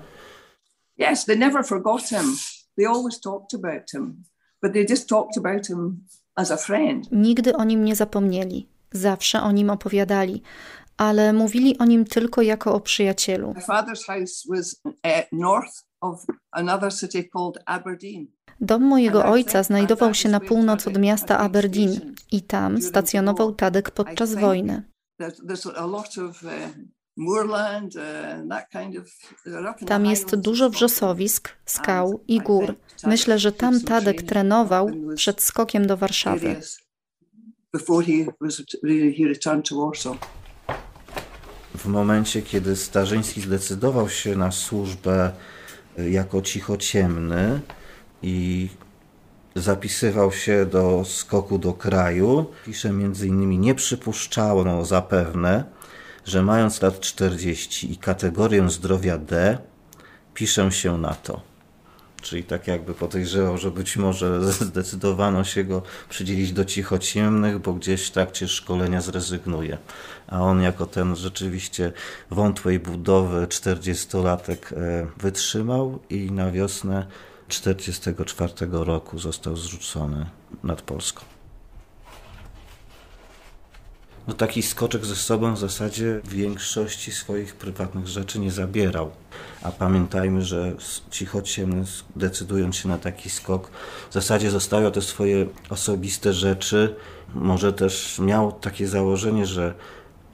Yes, 0.97 1.25
they 1.25 1.37
never 1.37 1.63
forgot 1.63 2.09
him. 2.09 2.37
They 2.77 2.85
always 2.85 3.19
talked 3.19 3.53
about 3.53 3.91
him, 3.93 4.23
but 4.61 4.73
they 4.73 4.85
just 4.85 5.09
talked 5.09 5.37
about 5.37 5.67
him 5.69 6.07
as 6.35 6.51
a 6.51 6.57
friend. 6.57 7.11
Nigdy 7.11 7.53
o 7.53 7.63
nim 7.63 7.83
nie 7.83 7.95
zapomnieli. 7.95 8.67
Zawsze 8.91 9.41
o 9.41 9.51
nim 9.51 9.69
opowiadali, 9.69 10.41
ale 10.97 11.33
mówili 11.33 11.77
o 11.77 11.85
nim 11.85 12.05
tylko 12.05 12.41
jako 12.41 12.73
o 12.73 12.79
przyjacielu. 12.79 13.53
My 13.53 13.61
father's 13.61 14.05
house 14.07 14.43
was 14.49 14.81
uh, 14.85 14.91
north 15.31 15.83
of 16.01 16.25
another 16.51 16.93
city 16.93 17.29
called 17.33 17.57
Aberdeen. 17.65 18.27
Dom 18.61 18.83
mojego 18.83 19.25
ojca 19.25 19.63
znajdował 19.63 20.13
się 20.13 20.29
na 20.29 20.39
północ 20.39 20.87
od 20.87 20.97
miasta 20.97 21.37
Aberdeen 21.37 22.15
i 22.31 22.41
tam 22.41 22.81
stacjonował 22.81 23.55
Tadek 23.55 23.91
podczas 23.91 24.35
wojny. 24.35 24.83
Tam 29.87 30.05
jest 30.05 30.35
dużo 30.35 30.69
wrzosowisk, 30.69 31.49
skał 31.65 32.23
i 32.27 32.39
gór. 32.39 32.75
Myślę, 33.03 33.39
że 33.39 33.51
tam 33.51 33.81
Tadek 33.81 34.21
trenował 34.21 34.89
przed 35.15 35.41
skokiem 35.41 35.87
do 35.87 35.97
Warszawy. 35.97 36.61
W 41.77 41.85
momencie, 41.85 42.41
kiedy 42.41 42.75
Starzyński 42.75 43.41
zdecydował 43.41 44.09
się 44.09 44.35
na 44.35 44.51
służbę 44.51 45.31
jako 45.97 46.41
cichociemny, 46.41 47.61
i 48.25 48.69
zapisywał 49.55 50.31
się 50.31 50.65
do 50.65 51.05
skoku 51.05 51.59
do 51.59 51.73
kraju. 51.73 52.45
Pisze 52.65 52.91
między 52.91 53.27
innymi, 53.27 53.59
nie 53.59 53.75
przypuszczano 53.75 54.85
zapewne, 54.85 55.63
że 56.25 56.43
mając 56.43 56.81
lat 56.81 56.99
40 56.99 57.91
i 57.91 57.97
kategorię 57.97 58.69
zdrowia 58.69 59.17
D, 59.17 59.57
piszę 60.33 60.71
się 60.71 60.97
na 60.97 61.13
to. 61.13 61.41
Czyli 62.21 62.43
tak 62.43 62.67
jakby 62.67 62.93
podejrzewał, 62.93 63.57
że 63.57 63.71
być 63.71 63.97
może 63.97 64.41
zdecydowano 64.51 65.43
się 65.43 65.63
go 65.63 65.81
przydzielić 66.09 66.51
do 66.51 66.65
cichociemnych, 66.65 67.59
bo 67.59 67.73
gdzieś 67.73 68.07
w 68.07 68.11
trakcie 68.11 68.47
szkolenia 68.47 69.01
zrezygnuje. 69.01 69.77
A 70.27 70.41
on 70.41 70.61
jako 70.61 70.85
ten 70.85 71.15
rzeczywiście 71.15 71.91
wątłej 72.31 72.79
budowy 72.79 73.47
40-latek 73.47 74.73
e, 74.73 75.07
wytrzymał 75.17 75.99
i 76.09 76.31
na 76.31 76.51
wiosnę 76.51 77.05
1944 77.47 78.53
roku 78.71 79.19
został 79.19 79.55
zrzucony 79.55 80.25
nad 80.63 80.81
Polską. 80.81 81.34
No 84.27 84.33
taki 84.33 84.61
skoczek 84.61 85.05
ze 85.05 85.15
sobą 85.15 85.53
w 85.53 85.59
zasadzie 85.59 86.21
większości 86.29 87.11
swoich 87.11 87.55
prywatnych 87.55 88.07
rzeczy 88.07 88.39
nie 88.39 88.51
zabierał. 88.51 89.11
A 89.61 89.71
pamiętajmy, 89.71 90.41
że 90.41 90.75
cichociemny 91.09 91.83
decydując 92.15 92.75
się 92.75 92.89
na 92.89 92.97
taki 92.97 93.29
skok, 93.29 93.71
w 94.09 94.13
zasadzie 94.13 94.51
zostawiał 94.51 94.91
te 94.91 95.01
swoje 95.01 95.45
osobiste 95.69 96.33
rzeczy. 96.33 96.95
Może 97.35 97.73
też 97.73 98.19
miał 98.19 98.51
takie 98.51 98.87
założenie, 98.87 99.45
że 99.45 99.73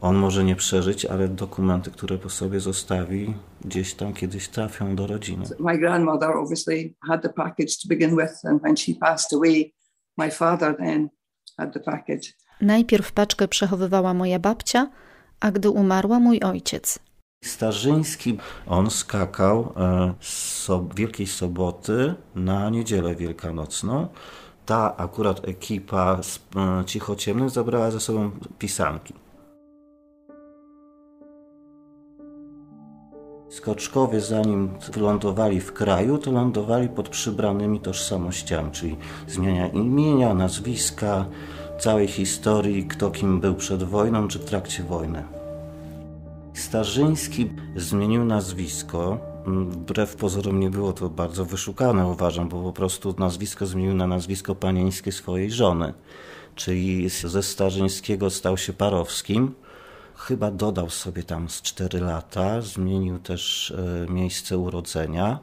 on 0.01 0.15
może 0.15 0.43
nie 0.43 0.55
przeżyć, 0.55 1.05
ale 1.05 1.27
dokumenty, 1.27 1.91
które 1.91 2.17
po 2.17 2.29
sobie 2.29 2.60
zostawi, 2.60 3.33
gdzieś 3.65 3.93
tam 3.93 4.13
kiedyś 4.13 4.48
trafią 4.48 4.95
do 4.95 5.07
rodziny. 5.07 5.45
My 5.60 5.77
grandmother 5.77 6.29
obviously 6.29 6.93
had 7.07 7.21
the 7.21 7.29
package 7.29 7.71
to 7.83 7.88
begin 7.88 8.17
with 8.17 8.45
and 8.45 8.62
when 8.62 8.77
she 8.77 8.93
passed 8.93 9.33
away, 9.33 9.74
my 10.17 10.31
father 10.31 10.77
then 10.77 11.10
had 11.57 11.74
the 11.74 11.79
package. 11.79 12.33
Najpierw 12.62 13.12
paczkę 13.12 13.48
przechowywała 13.48 14.13
moja 14.13 14.39
babcia, 14.39 14.89
a 15.39 15.51
gdy 15.51 15.70
umarła 15.70 16.20
mój 16.20 16.39
ojciec. 16.39 17.00
Starzyński, 17.44 18.38
on 18.68 18.89
skakał 18.89 19.74
e, 19.77 20.13
z 20.20 20.63
so, 20.63 20.86
Wielkiej 20.96 21.27
Soboty 21.27 22.15
na 22.36 22.70
Niedzielę 22.70 23.15
Wielkanocną. 23.15 24.08
Ta 24.65 24.98
akurat 24.98 25.48
ekipa 25.48 26.24
z 26.24 26.39
e, 26.56 26.86
Cichociemnych 26.86 27.50
zabrała 27.50 27.91
ze 27.91 28.00
sobą 28.00 28.32
pisanki. 28.60 29.13
Skoczkowie, 33.50 34.22
zanim 34.22 34.70
wylądowali 34.94 35.62
w 35.62 35.74
kraju, 35.74 36.18
to 36.18 36.32
lądowali 36.32 36.89
pod 36.89 37.10
przybranymi 37.10 37.80
tożsamościami, 37.80 38.72
czyli 38.72 38.98
zmienia 39.27 39.68
imienia, 39.68 40.34
nazwiska, 40.34 41.25
całej 41.81 42.07
historii, 42.07 42.85
kto 42.85 43.11
kim 43.11 43.39
był 43.39 43.55
przed 43.55 43.83
wojną 43.83 44.27
czy 44.27 44.39
w 44.39 44.45
trakcie 44.45 44.83
wojny. 44.83 45.23
Starzyński 46.53 47.51
zmienił 47.75 48.25
nazwisko. 48.25 49.19
Wbrew 49.45 50.15
pozorom 50.15 50.59
nie 50.59 50.69
było 50.69 50.93
to 50.93 51.09
bardzo 51.09 51.45
wyszukane, 51.45 52.07
uważam, 52.07 52.50
bo 52.50 52.63
po 52.63 52.73
prostu 52.73 53.15
nazwisko 53.17 53.65
zmienił 53.65 53.93
na 53.93 54.07
nazwisko 54.07 54.55
panieńskie 54.55 55.11
swojej 55.11 55.51
żony. 55.51 55.93
Czyli 56.55 57.09
ze 57.09 57.43
Starzyńskiego 57.43 58.29
stał 58.29 58.57
się 58.57 58.73
Parowskim. 58.73 59.53
Chyba 60.15 60.51
dodał 60.51 60.89
sobie 60.89 61.23
tam 61.23 61.50
z 61.50 61.61
4 61.61 62.00
lata, 62.00 62.61
zmienił 62.61 63.19
też 63.19 63.71
e, 64.07 64.11
miejsce 64.11 64.57
urodzenia. 64.57 65.39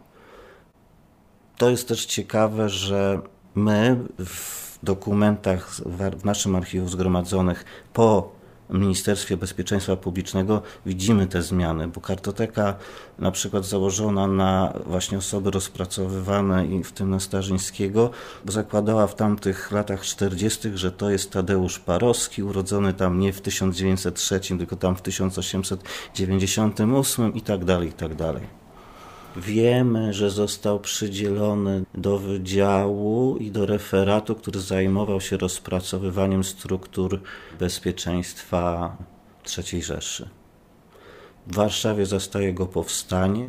To 1.57 1.71
jest 1.71 1.89
też 1.89 2.07
ciekawe, 2.07 2.69
że 2.69 3.21
my 3.55 3.97
w 4.25 4.68
dokumentach 4.83 5.71
w 5.87 6.25
naszym 6.25 6.57
archiwum 6.57 6.89
zgromadzonych 6.89 7.65
po 7.93 8.39
Ministerstwie 8.71 9.37
Bezpieczeństwa 9.37 9.97
Publicznego 9.97 10.63
widzimy 10.87 11.27
te 11.27 11.43
zmiany, 11.43 11.89
bo 11.89 12.01
kartoteka 12.01 12.75
na 13.19 13.31
przykład 13.31 13.65
założona 13.65 14.27
na 14.27 14.73
właśnie 14.87 15.19
osoby 15.19 15.51
rozpracowywane 15.51 16.67
i 16.67 16.85
w 16.85 16.93
tym 16.93 17.11
na 17.11 17.21
Starzyńskiego 17.21 18.11
zakładała 18.49 19.07
w 19.07 19.15
tamtych 19.15 19.73
latach 19.73 20.01
40., 20.01 20.71
że 20.75 20.93
to 20.93 21.11
jest 21.11 21.31
Tadeusz 21.31 21.79
Parowski, 21.79 22.43
urodzony 22.43 22.95
tam 22.95 23.21
nie 23.21 23.33
w 23.33 23.41
1903, 23.41 24.41
tylko 24.41 24.77
tam 24.77 24.97
w 24.97 25.03
1898 25.03 27.35
i 27.35 27.43
tak 27.43 27.65
dalej, 27.65 27.89
i 27.89 27.93
tak 27.93 28.15
dalej. 28.15 28.68
Wiemy, 29.39 30.13
że 30.13 30.31
został 30.31 30.81
przydzielony 30.81 31.85
do 31.95 32.19
wydziału 32.19 33.37
i 33.37 33.51
do 33.51 33.67
referatu, 33.67 34.35
który 34.35 34.61
zajmował 34.61 35.21
się 35.21 35.37
rozpracowywaniem 35.37 36.45
struktur 36.45 37.21
bezpieczeństwa 37.59 38.97
III 39.59 39.83
Rzeszy. 39.83 40.29
W 41.47 41.55
Warszawie 41.55 42.07
zastaje 42.07 42.53
go 42.55 42.67
powstanie. 42.67 43.47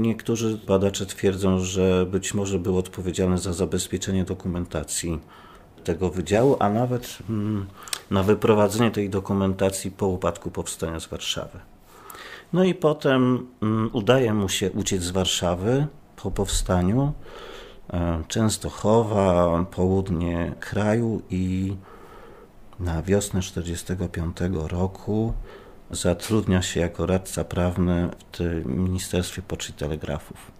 Niektórzy 0.00 0.58
badacze 0.66 1.06
twierdzą, 1.06 1.58
że 1.58 2.06
być 2.06 2.34
może 2.34 2.58
był 2.58 2.78
odpowiedzialny 2.78 3.38
za 3.38 3.52
zabezpieczenie 3.52 4.24
dokumentacji 4.24 5.18
tego 5.84 6.10
wydziału, 6.10 6.56
a 6.58 6.68
nawet 6.68 7.18
mm, 7.30 7.66
na 8.10 8.22
wyprowadzenie 8.22 8.90
tej 8.90 9.10
dokumentacji 9.10 9.90
po 9.90 10.06
upadku 10.06 10.50
powstania 10.50 11.00
z 11.00 11.06
Warszawy. 11.06 11.71
No 12.52 12.64
i 12.64 12.74
potem 12.74 13.46
mm, 13.62 13.90
udaje 13.92 14.34
mu 14.34 14.48
się 14.48 14.70
uciec 14.70 15.02
z 15.02 15.10
Warszawy 15.10 15.86
po 16.16 16.30
powstaniu. 16.30 17.12
E, 17.92 18.22
Częstochowa, 18.28 19.64
południe 19.70 20.52
kraju 20.60 21.22
i 21.30 21.76
na 22.80 23.02
wiosnę 23.02 23.40
1945 23.40 24.36
roku 24.70 25.32
zatrudnia 25.90 26.62
się 26.62 26.80
jako 26.80 27.06
radca 27.06 27.44
prawny 27.44 28.08
w 28.38 28.66
Ministerstwie 28.66 29.42
Poczty 29.42 29.72
Telegrafów. 29.72 30.52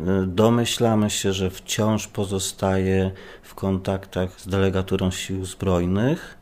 E, 0.00 0.26
domyślamy 0.26 1.10
się, 1.10 1.32
że 1.32 1.50
wciąż 1.50 2.08
pozostaje 2.08 3.10
w 3.42 3.54
kontaktach 3.54 4.40
z 4.40 4.48
delegaturą 4.48 5.10
sił 5.10 5.44
zbrojnych 5.44 6.38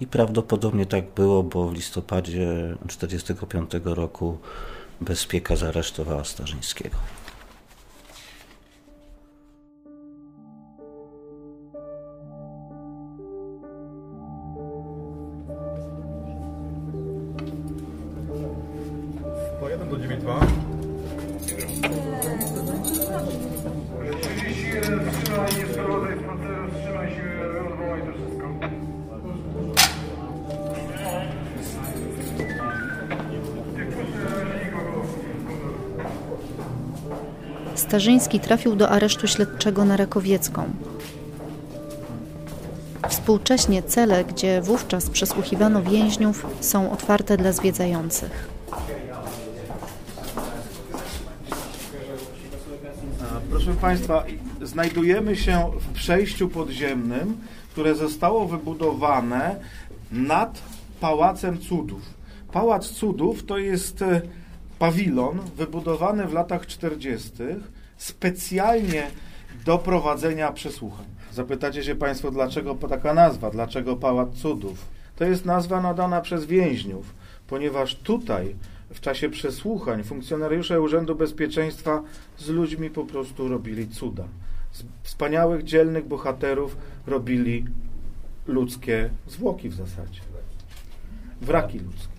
i 0.00 0.06
prawdopodobnie 0.06 0.86
tak 0.86 1.04
było, 1.14 1.42
bo 1.42 1.68
w 1.68 1.74
listopadzie 1.74 2.76
1945 2.88 3.70
roku 3.84 4.38
bezpieka 5.00 5.56
zaresztowała 5.56 6.24
Starzyńskiego. 6.24 6.96
Starzyński 37.88 38.40
trafił 38.40 38.76
do 38.76 38.90
aresztu 38.90 39.26
śledczego 39.26 39.84
na 39.84 39.96
Rakowiecką. 39.96 40.64
Współcześnie 43.08 43.82
cele, 43.82 44.24
gdzie 44.24 44.62
wówczas 44.62 45.10
przesłuchiwano 45.10 45.82
więźniów, 45.82 46.46
są 46.60 46.92
otwarte 46.92 47.36
dla 47.36 47.52
zwiedzających. 47.52 48.48
Proszę 53.50 53.74
Państwa, 53.80 54.24
znajdujemy 54.62 55.36
się 55.36 55.70
w 55.80 55.92
przejściu 55.92 56.48
podziemnym, 56.48 57.36
które 57.72 57.94
zostało 57.94 58.48
wybudowane 58.48 59.56
nad 60.12 60.58
Pałacem 61.00 61.58
Cudów. 61.58 62.02
Pałac 62.52 62.88
Cudów 62.88 63.44
to 63.44 63.58
jest 63.58 64.02
e, 64.02 64.20
pawilon 64.78 65.38
wybudowany 65.56 66.26
w 66.26 66.32
latach 66.32 66.66
40. 66.66 67.32
specjalnie 67.98 69.10
do 69.64 69.78
prowadzenia 69.78 70.52
przesłuchań. 70.52 71.06
Zapytacie 71.32 71.84
się 71.84 71.94
Państwo, 71.94 72.30
dlaczego 72.30 72.74
taka 72.74 73.14
nazwa, 73.14 73.50
dlaczego 73.50 73.96
Pałac 73.96 74.34
Cudów? 74.34 74.86
To 75.16 75.24
jest 75.24 75.44
nazwa 75.44 75.80
nadana 75.80 76.20
przez 76.20 76.44
więźniów, 76.46 77.14
ponieważ 77.46 77.94
tutaj 77.94 78.54
w 78.90 79.00
czasie 79.00 79.28
przesłuchań 79.28 80.02
funkcjonariusze 80.02 80.80
Urzędu 80.80 81.14
Bezpieczeństwa 81.14 82.02
z 82.38 82.48
ludźmi 82.48 82.90
po 82.90 83.04
prostu 83.04 83.48
robili 83.48 83.88
cuda. 83.88 84.24
Z 84.72 84.84
wspaniałych, 85.02 85.64
dzielnych 85.64 86.08
bohaterów 86.08 86.76
robili 87.06 87.64
ludzkie 88.46 89.10
zwłoki 89.26 89.68
w 89.68 89.74
zasadzie. 89.74 90.20
Wraki 91.40 91.78
ludzkie. 91.78 92.18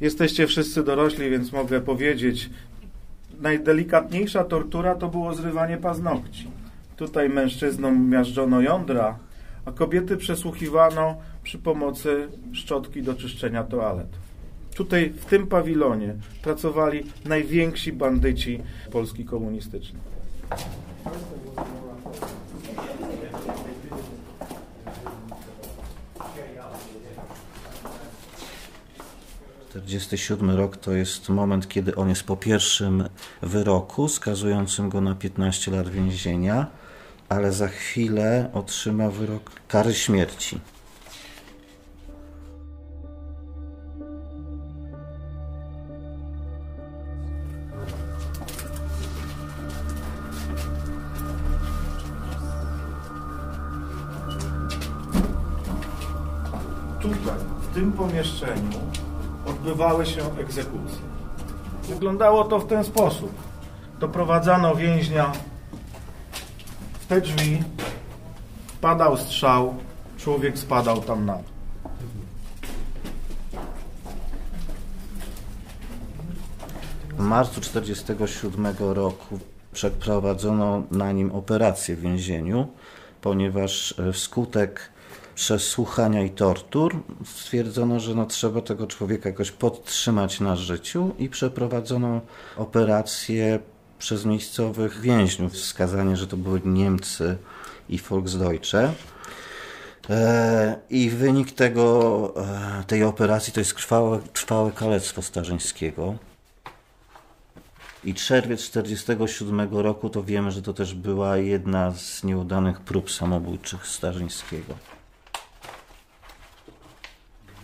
Jesteście 0.00 0.46
wszyscy 0.46 0.82
dorośli, 0.82 1.30
więc 1.30 1.52
mogę 1.52 1.80
powiedzieć, 1.80 2.50
najdelikatniejsza 3.40 4.44
tortura 4.44 4.94
to 4.94 5.08
było 5.08 5.34
zrywanie 5.34 5.76
paznokci. 5.76 6.50
Tutaj 6.96 7.28
mężczyznom 7.28 8.08
miażdżono 8.08 8.60
jądra, 8.60 9.18
a 9.64 9.72
kobiety 9.72 10.16
przesłuchiwano 10.16 11.16
przy 11.42 11.58
pomocy 11.58 12.28
szczotki 12.52 13.02
do 13.02 13.14
czyszczenia 13.14 13.64
toalet. 13.64 14.08
Tutaj 14.76 15.10
w 15.10 15.24
tym 15.24 15.46
pawilonie 15.46 16.14
pracowali 16.42 17.04
najwięksi 17.24 17.92
bandyci 17.92 18.60
Polski 18.92 19.24
komunistycznej. 19.24 20.02
Czterdziesty 29.74 30.18
siódmy 30.18 30.56
rok 30.56 30.76
to 30.76 30.92
jest 30.92 31.28
moment, 31.28 31.68
kiedy 31.68 31.94
on 31.94 32.08
jest 32.08 32.22
po 32.22 32.36
pierwszym 32.36 33.08
wyroku 33.42 34.08
skazującym 34.08 34.88
go 34.88 35.00
na 35.00 35.14
15 35.14 35.70
lat 35.70 35.88
więzienia, 35.88 36.66
ale 37.28 37.52
za 37.52 37.68
chwilę 37.68 38.50
otrzyma 38.52 39.10
wyrok 39.10 39.50
kary 39.68 39.94
śmierci. 39.94 40.60
Tutaj, 57.00 57.38
w 57.70 57.74
tym 57.74 57.92
pomieszczeniu 57.92 59.03
odbywały 59.46 60.06
się 60.06 60.38
egzekucje. 60.40 60.98
Wyglądało 61.82 62.44
to 62.44 62.58
w 62.58 62.66
ten 62.66 62.84
sposób. 62.84 63.32
Doprowadzano 64.00 64.74
więźnia 64.74 65.32
w 67.00 67.06
te 67.06 67.20
drzwi, 67.20 67.62
padał 68.80 69.16
strzał, 69.16 69.74
człowiek 70.18 70.58
spadał 70.58 71.00
tam 71.00 71.26
na 71.26 71.34
dół. 71.34 71.54
marcu 77.24 77.60
1947 77.60 78.66
roku 78.78 79.38
przeprowadzono 79.72 80.82
na 80.90 81.12
nim 81.12 81.32
operację 81.32 81.96
w 81.96 82.00
więzieniu, 82.00 82.68
ponieważ 83.20 83.94
e, 83.98 84.12
wskutek 84.12 84.90
przesłuchania 85.34 86.22
i 86.22 86.30
tortur 86.30 86.96
stwierdzono, 87.24 88.00
że 88.00 88.14
no, 88.14 88.26
trzeba 88.26 88.60
tego 88.60 88.86
człowieka 88.86 89.28
jakoś 89.28 89.50
podtrzymać 89.50 90.40
na 90.40 90.56
życiu 90.56 91.14
i 91.18 91.28
przeprowadzono 91.28 92.20
operację 92.56 93.58
przez 93.98 94.24
miejscowych 94.24 95.00
więźniów. 95.00 95.52
Wskazanie, 95.52 96.16
że 96.16 96.26
to 96.26 96.36
były 96.36 96.60
Niemcy 96.64 97.36
i 97.88 97.98
Volksdeutsche. 97.98 98.92
E, 100.10 100.76
I 100.90 101.10
wynik 101.10 101.52
tego, 101.52 102.34
e, 102.36 102.84
tej 102.86 103.04
operacji 103.04 103.52
to 103.52 103.60
jest 103.60 103.76
trwałe, 103.76 104.18
trwałe 104.32 104.72
kalectwo 104.72 105.22
starzyńskiego. 105.22 106.14
I 108.04 108.14
czerwiec 108.14 108.70
1947 108.70 109.82
roku 109.82 110.10
to 110.10 110.22
wiemy, 110.22 110.50
że 110.50 110.62
to 110.62 110.74
też 110.74 110.94
była 110.94 111.36
jedna 111.36 111.92
z 111.92 112.24
nieudanych 112.24 112.80
prób 112.80 113.10
samobójczych 113.10 113.86
Starzyńskiego. 113.86 114.74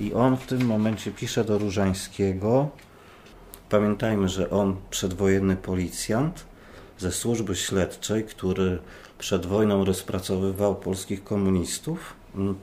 I 0.00 0.14
on 0.14 0.36
w 0.36 0.46
tym 0.46 0.66
momencie 0.66 1.10
pisze 1.10 1.44
do 1.44 1.58
Różańskiego. 1.58 2.68
Pamiętajmy, 3.68 4.28
że 4.28 4.50
on 4.50 4.76
przedwojenny 4.90 5.56
policjant 5.56 6.44
ze 6.98 7.12
służby 7.12 7.56
śledczej, 7.56 8.24
który 8.24 8.78
przed 9.18 9.46
wojną 9.46 9.84
rozpracowywał 9.84 10.76
polskich 10.76 11.24
komunistów. 11.24 12.14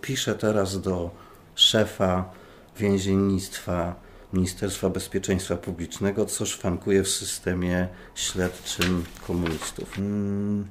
Pisze 0.02 0.36
teraz 0.36 0.82
do 0.82 1.12
szefa 1.56 2.30
więziennictwa 2.78 3.96
Ministerstwa 4.34 4.90
Bezpieczeństwa 4.90 5.58
Publicznego, 5.58 6.26
co 6.26 6.46
szwankuje 6.46 7.04
w 7.04 7.10
systemie 7.10 7.88
śledczym 8.16 9.04
komunistów. 9.28 9.98
Mm, 9.98 10.68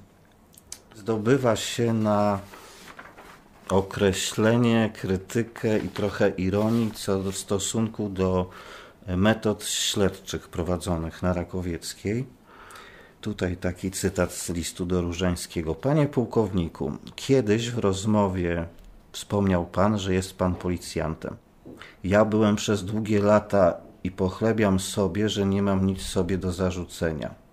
zdobywa 0.94 1.56
się 1.56 1.92
na 1.92 2.40
określenie, 3.68 4.90
krytykę 5.00 5.78
i 5.78 5.88
trochę 5.88 6.28
ironii 6.28 6.90
co 6.90 7.22
do 7.22 7.32
stosunku 7.32 8.08
do 8.08 8.50
metod 9.06 9.64
śledczych 9.64 10.48
prowadzonych 10.48 11.22
na 11.22 11.32
Rakowieckiej. 11.32 12.26
Tutaj 13.20 13.56
taki 13.56 13.90
cytat 13.90 14.32
z 14.32 14.50
listu 14.50 14.86
do 14.86 15.02
Różańskiego. 15.02 15.74
Panie 15.74 16.06
pułkowniku, 16.06 16.92
kiedyś 17.16 17.70
w 17.70 17.78
rozmowie 17.78 18.66
wspomniał 19.12 19.66
pan, 19.66 19.98
że 19.98 20.14
jest 20.14 20.38
pan 20.38 20.54
policjantem. 20.54 21.36
Ja 22.04 22.24
byłem 22.24 22.56
przez 22.56 22.84
długie 22.84 23.22
lata 23.22 23.74
i 24.04 24.10
pochlebiam 24.10 24.80
sobie, 24.80 25.28
że 25.28 25.46
nie 25.46 25.62
mam 25.62 25.86
nic 25.86 26.02
sobie 26.02 26.38
do 26.38 26.52
zarzucenia. 26.52 27.45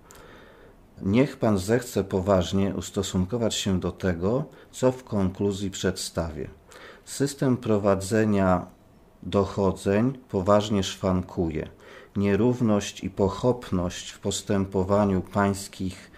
Niech 1.01 1.37
pan 1.37 1.57
zechce 1.57 2.03
poważnie 2.03 2.73
ustosunkować 2.75 3.55
się 3.55 3.79
do 3.79 3.91
tego, 3.91 4.45
co 4.71 4.91
w 4.91 5.03
konkluzji 5.03 5.71
przedstawię. 5.71 6.49
System 7.05 7.57
prowadzenia 7.57 8.65
dochodzeń 9.23 10.17
poważnie 10.29 10.83
szwankuje. 10.83 11.69
Nierówność 12.15 13.03
i 13.03 13.09
pochopność 13.09 14.11
w 14.11 14.19
postępowaniu 14.19 15.21
pańskich 15.21 16.11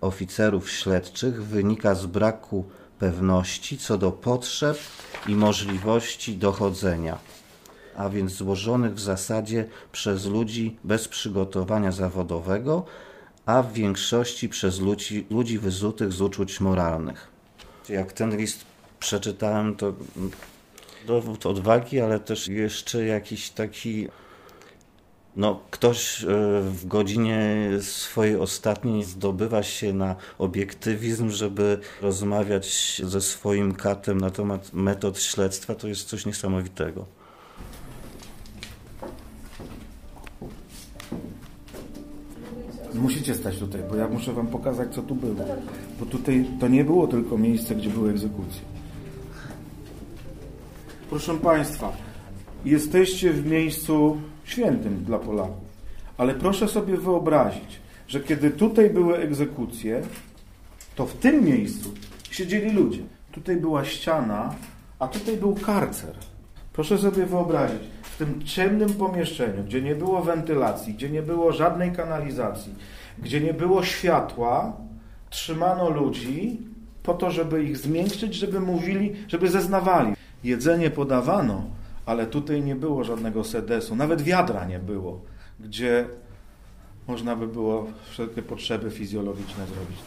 oficerów 0.00 0.70
śledczych 0.70 1.44
wynika 1.44 1.94
z 1.94 2.06
braku 2.06 2.64
pewności 2.98 3.78
co 3.78 3.98
do 3.98 4.12
potrzeb 4.12 4.78
i 5.28 5.34
możliwości 5.34 6.36
dochodzenia, 6.36 7.18
a 7.96 8.08
więc 8.08 8.32
złożonych 8.32 8.94
w 8.94 9.00
zasadzie 9.00 9.68
przez 9.92 10.26
ludzi 10.26 10.78
bez 10.84 11.08
przygotowania 11.08 11.92
zawodowego, 11.92 12.84
a 13.50 13.62
w 13.62 13.72
większości 13.72 14.48
przez 14.48 14.80
ludzi, 14.80 15.26
ludzi 15.30 15.58
wyzutych 15.58 16.12
z 16.12 16.20
uczuć 16.20 16.60
moralnych. 16.60 17.28
Jak 17.88 18.12
ten 18.12 18.36
list 18.36 18.64
przeczytałem, 19.00 19.76
to 19.76 19.94
dowód 21.06 21.46
odwagi, 21.46 22.00
ale 22.00 22.20
też 22.20 22.48
jeszcze 22.48 23.04
jakiś 23.04 23.50
taki 23.50 24.08
no, 25.36 25.60
ktoś 25.70 26.22
e, 26.22 26.26
w 26.62 26.86
godzinie 26.86 27.68
swojej 27.80 28.36
ostatniej 28.36 29.04
zdobywa 29.04 29.62
się 29.62 29.92
na 29.92 30.16
obiektywizm, 30.38 31.30
żeby 31.30 31.78
rozmawiać 32.00 33.00
ze 33.04 33.20
swoim 33.20 33.74
katem 33.74 34.20
na 34.20 34.30
temat 34.30 34.72
metod 34.72 35.22
śledztwa, 35.22 35.74
to 35.74 35.88
jest 35.88 36.08
coś 36.08 36.26
niesamowitego. 36.26 37.19
Musicie 43.00 43.34
stać 43.34 43.58
tutaj, 43.58 43.80
bo 43.90 43.96
ja 43.96 44.08
muszę 44.08 44.32
wam 44.32 44.46
pokazać, 44.46 44.94
co 44.94 45.02
tu 45.02 45.14
było. 45.14 45.34
Bo 46.00 46.06
tutaj 46.06 46.44
to 46.60 46.68
nie 46.68 46.84
było 46.84 47.06
tylko 47.06 47.38
miejsce, 47.38 47.74
gdzie 47.74 47.90
były 47.90 48.10
egzekucje. 48.10 48.60
Proszę 51.10 51.34
Państwa, 51.34 51.92
jesteście 52.64 53.32
w 53.32 53.46
miejscu 53.46 54.20
świętym 54.44 55.04
dla 55.04 55.18
Polaków. 55.18 55.70
Ale 56.18 56.34
proszę 56.34 56.68
sobie 56.68 56.96
wyobrazić, 56.96 57.80
że 58.08 58.20
kiedy 58.20 58.50
tutaj 58.50 58.90
były 58.90 59.16
egzekucje, 59.16 60.02
to 60.94 61.06
w 61.06 61.14
tym 61.14 61.44
miejscu 61.44 61.90
siedzieli 62.30 62.70
ludzie. 62.70 63.02
Tutaj 63.32 63.56
była 63.56 63.84
ściana, 63.84 64.54
a 64.98 65.08
tutaj 65.08 65.36
był 65.36 65.54
karcer. 65.54 66.14
Proszę 66.72 66.98
sobie 66.98 67.26
wyobrazić, 67.26 67.82
w 68.02 68.16
tym 68.16 68.44
ciemnym 68.44 68.94
pomieszczeniu, 68.94 69.64
gdzie 69.64 69.82
nie 69.82 69.94
było 69.94 70.22
wentylacji, 70.22 70.94
gdzie 70.94 71.10
nie 71.10 71.22
było 71.22 71.52
żadnej 71.52 71.92
kanalizacji, 71.92 72.74
gdzie 73.18 73.40
nie 73.40 73.54
było 73.54 73.82
światła, 73.82 74.76
trzymano 75.30 75.90
ludzi 75.90 76.58
po 77.02 77.14
to, 77.14 77.30
żeby 77.30 77.64
ich 77.64 77.76
zmiękczyć, 77.76 78.34
żeby 78.34 78.60
mówili, 78.60 79.16
żeby 79.28 79.48
zeznawali. 79.48 80.14
Jedzenie 80.44 80.90
podawano, 80.90 81.64
ale 82.06 82.26
tutaj 82.26 82.62
nie 82.62 82.76
było 82.76 83.04
żadnego 83.04 83.44
sedesu, 83.44 83.96
nawet 83.96 84.22
wiadra 84.22 84.64
nie 84.64 84.78
było, 84.78 85.20
gdzie 85.60 86.06
można 87.08 87.36
by 87.36 87.46
było 87.46 87.86
wszelkie 88.10 88.42
potrzeby 88.42 88.90
fizjologiczne 88.90 89.66
zrobić. 89.66 89.98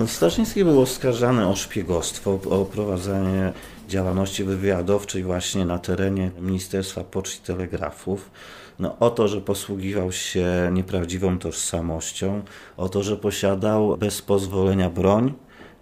No, 0.00 0.06
Staszyński 0.06 0.64
był 0.64 0.80
oskarżany 0.80 1.48
o 1.48 1.56
szpiegostwo, 1.56 2.38
o 2.50 2.64
prowadzenie 2.64 3.52
działalności 3.88 4.44
wywiadowczej 4.44 5.22
właśnie 5.22 5.64
na 5.64 5.78
terenie 5.78 6.30
Ministerstwa 6.40 7.04
Poczty 7.04 7.38
i 7.38 7.46
Telegrafów. 7.46 8.30
No, 8.78 8.96
o 8.98 9.10
to, 9.10 9.28
że 9.28 9.40
posługiwał 9.40 10.12
się 10.12 10.70
nieprawdziwą 10.72 11.38
tożsamością, 11.38 12.42
o 12.76 12.88
to, 12.88 13.02
że 13.02 13.16
posiadał 13.16 13.96
bez 13.96 14.22
pozwolenia 14.22 14.90
broń, 14.90 15.34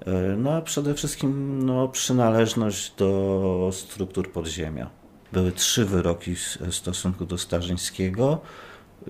E, 0.07 0.37
no 0.37 0.53
a 0.53 0.61
przede 0.61 0.95
wszystkim 0.95 1.59
no, 1.67 1.89
przynależność 1.89 2.93
do 2.97 3.71
struktur 3.73 4.33
podziemia. 4.33 4.91
Były 5.33 5.53
trzy 5.53 5.85
wyroki 5.85 6.35
w 6.61 6.75
stosunku 6.75 7.27
do 7.27 7.39
Starzyńskiego. 7.39 8.41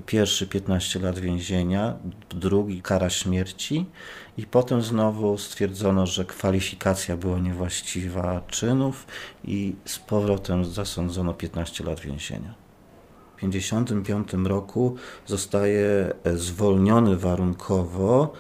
Pierwszy 0.07 0.47
15 0.47 0.99
lat 1.01 1.19
więzienia, 1.19 1.97
drugi 2.31 2.83
kara 2.83 3.11
śmierci 3.11 3.87
i 4.37 4.47
potem 4.47 4.83
znowu 4.83 5.39
stwierdzono, 5.39 6.07
że 6.07 6.25
kwalifikacja 6.25 7.17
była 7.17 7.39
niewłaściwa 7.39 8.41
czynów 8.47 9.07
i 9.45 9.75
z 9.85 9.99
powrotem 9.99 10.65
zasądzono 10.65 11.35
15 11.35 11.85
lat 11.85 12.01
więzienia. 12.01 12.55
W 13.37 13.41
1955 13.41 14.47
roku 14.49 14.97
zostaje 15.27 16.13
zwolniony 16.35 17.17
warunkowo 17.17 18.33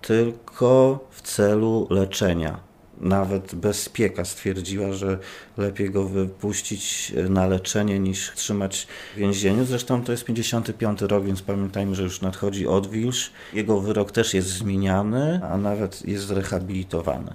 tylko 0.00 0.98
w 1.10 1.22
celu 1.22 1.86
leczenia. 1.90 2.60
Nawet 3.00 3.54
bezpieka 3.54 4.24
stwierdziła, 4.24 4.92
że 4.92 5.18
lepiej 5.56 5.90
go 5.90 6.04
wypuścić 6.04 7.12
na 7.28 7.46
leczenie 7.46 7.98
niż 7.98 8.32
trzymać 8.34 8.86
w 9.14 9.18
więzieniu. 9.18 9.64
Zresztą 9.64 10.04
to 10.04 10.12
jest 10.12 10.24
55 10.24 11.02
rok, 11.02 11.24
więc 11.24 11.42
pamiętajmy, 11.42 11.94
że 11.94 12.02
już 12.02 12.20
nadchodzi 12.20 12.66
odwilż. 12.66 13.32
Jego 13.52 13.80
wyrok 13.80 14.12
też 14.12 14.34
jest 14.34 14.48
zmieniany, 14.48 15.40
a 15.50 15.58
nawet 15.58 16.08
jest 16.08 16.26
zrehabilitowany. 16.26 17.34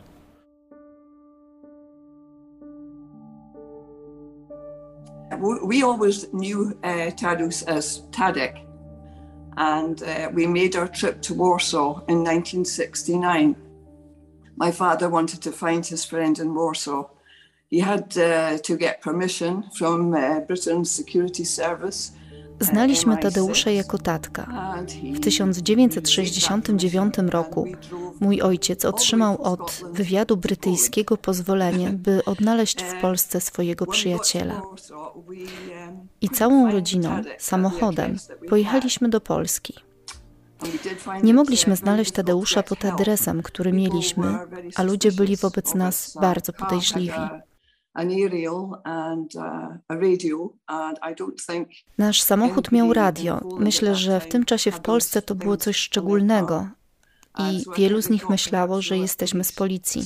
We 5.69 5.85
always 5.85 6.25
knew 6.29 6.57
uh, 6.57 7.13
Tadeusz 7.21 7.63
as 7.67 8.03
Tadek. 8.11 8.69
and 9.59 10.01
uh, 10.03 10.29
we 10.31 10.47
made 10.47 10.75
our 10.75 10.87
trip 10.87 11.21
to 11.21 11.33
Warsaw 11.33 12.03
in 12.07 12.23
1969. 12.23 13.55
My 14.59 14.71
father 14.71 15.09
wanted 15.09 15.41
to 15.41 15.51
find 15.51 15.85
his 15.85 16.05
friend 16.05 16.39
in 16.39 16.53
Warsaw. 16.53 17.03
He 17.71 17.79
had 17.79 18.17
uh, 18.17 18.57
to 18.57 18.77
get 18.77 19.01
permission 19.01 19.63
from 19.77 20.13
uh, 20.13 20.39
Britain's 20.47 20.91
security 20.91 21.45
service 21.45 22.11
Znaliśmy 22.59 23.17
Tadeusza 23.17 23.71
jako 23.71 23.97
tatka. 23.97 24.47
W 25.13 25.19
1969 25.19 27.13
roku 27.17 27.67
mój 28.19 28.41
ojciec 28.41 28.85
otrzymał 28.85 29.41
od 29.41 29.81
wywiadu 29.91 30.37
brytyjskiego 30.37 31.17
pozwolenie, 31.17 31.89
by 31.89 32.25
odnaleźć 32.25 32.83
w 32.83 33.01
Polsce 33.01 33.41
swojego 33.41 33.85
przyjaciela. 33.85 34.61
I 36.21 36.29
całą 36.29 36.71
rodziną, 36.71 37.09
samochodem, 37.37 38.15
pojechaliśmy 38.49 39.09
do 39.09 39.21
Polski. 39.21 39.73
Nie 41.23 41.33
mogliśmy 41.33 41.75
znaleźć 41.75 42.11
Tadeusza 42.11 42.63
pod 42.63 42.85
adresem, 42.85 43.43
który 43.43 43.73
mieliśmy, 43.73 44.39
a 44.75 44.83
ludzie 44.83 45.11
byli 45.11 45.35
wobec 45.35 45.75
nas 45.75 46.17
bardzo 46.21 46.53
podejrzliwi. 46.53 47.19
Nasz 51.97 52.21
samochód 52.21 52.71
miał 52.71 52.93
radio. 52.93 53.41
Myślę, 53.59 53.95
że 53.95 54.19
w 54.19 54.27
tym 54.27 54.45
czasie 54.45 54.71
w 54.71 54.79
Polsce 54.79 55.21
to 55.21 55.35
było 55.35 55.57
coś 55.57 55.77
szczególnego 55.77 56.67
i 57.39 57.65
wielu 57.77 58.01
z 58.01 58.09
nich 58.09 58.29
myślało, 58.29 58.81
że 58.81 58.97
jesteśmy 58.97 59.43
z 59.43 59.51
policji. 59.51 60.01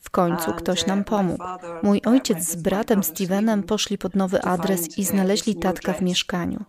W 0.00 0.10
końcu 0.10 0.52
ktoś 0.52 0.86
nam 0.86 1.04
pomógł. 1.04 1.44
Mój 1.82 2.00
ojciec 2.06 2.38
z 2.48 2.56
bratem 2.56 3.02
Stevenem 3.02 3.62
poszli 3.62 3.98
pod 3.98 4.16
nowy 4.16 4.42
adres 4.42 4.98
i 4.98 5.04
znaleźli 5.04 5.56
tatka 5.56 5.92
w 5.92 6.02
mieszkaniu. 6.02 6.64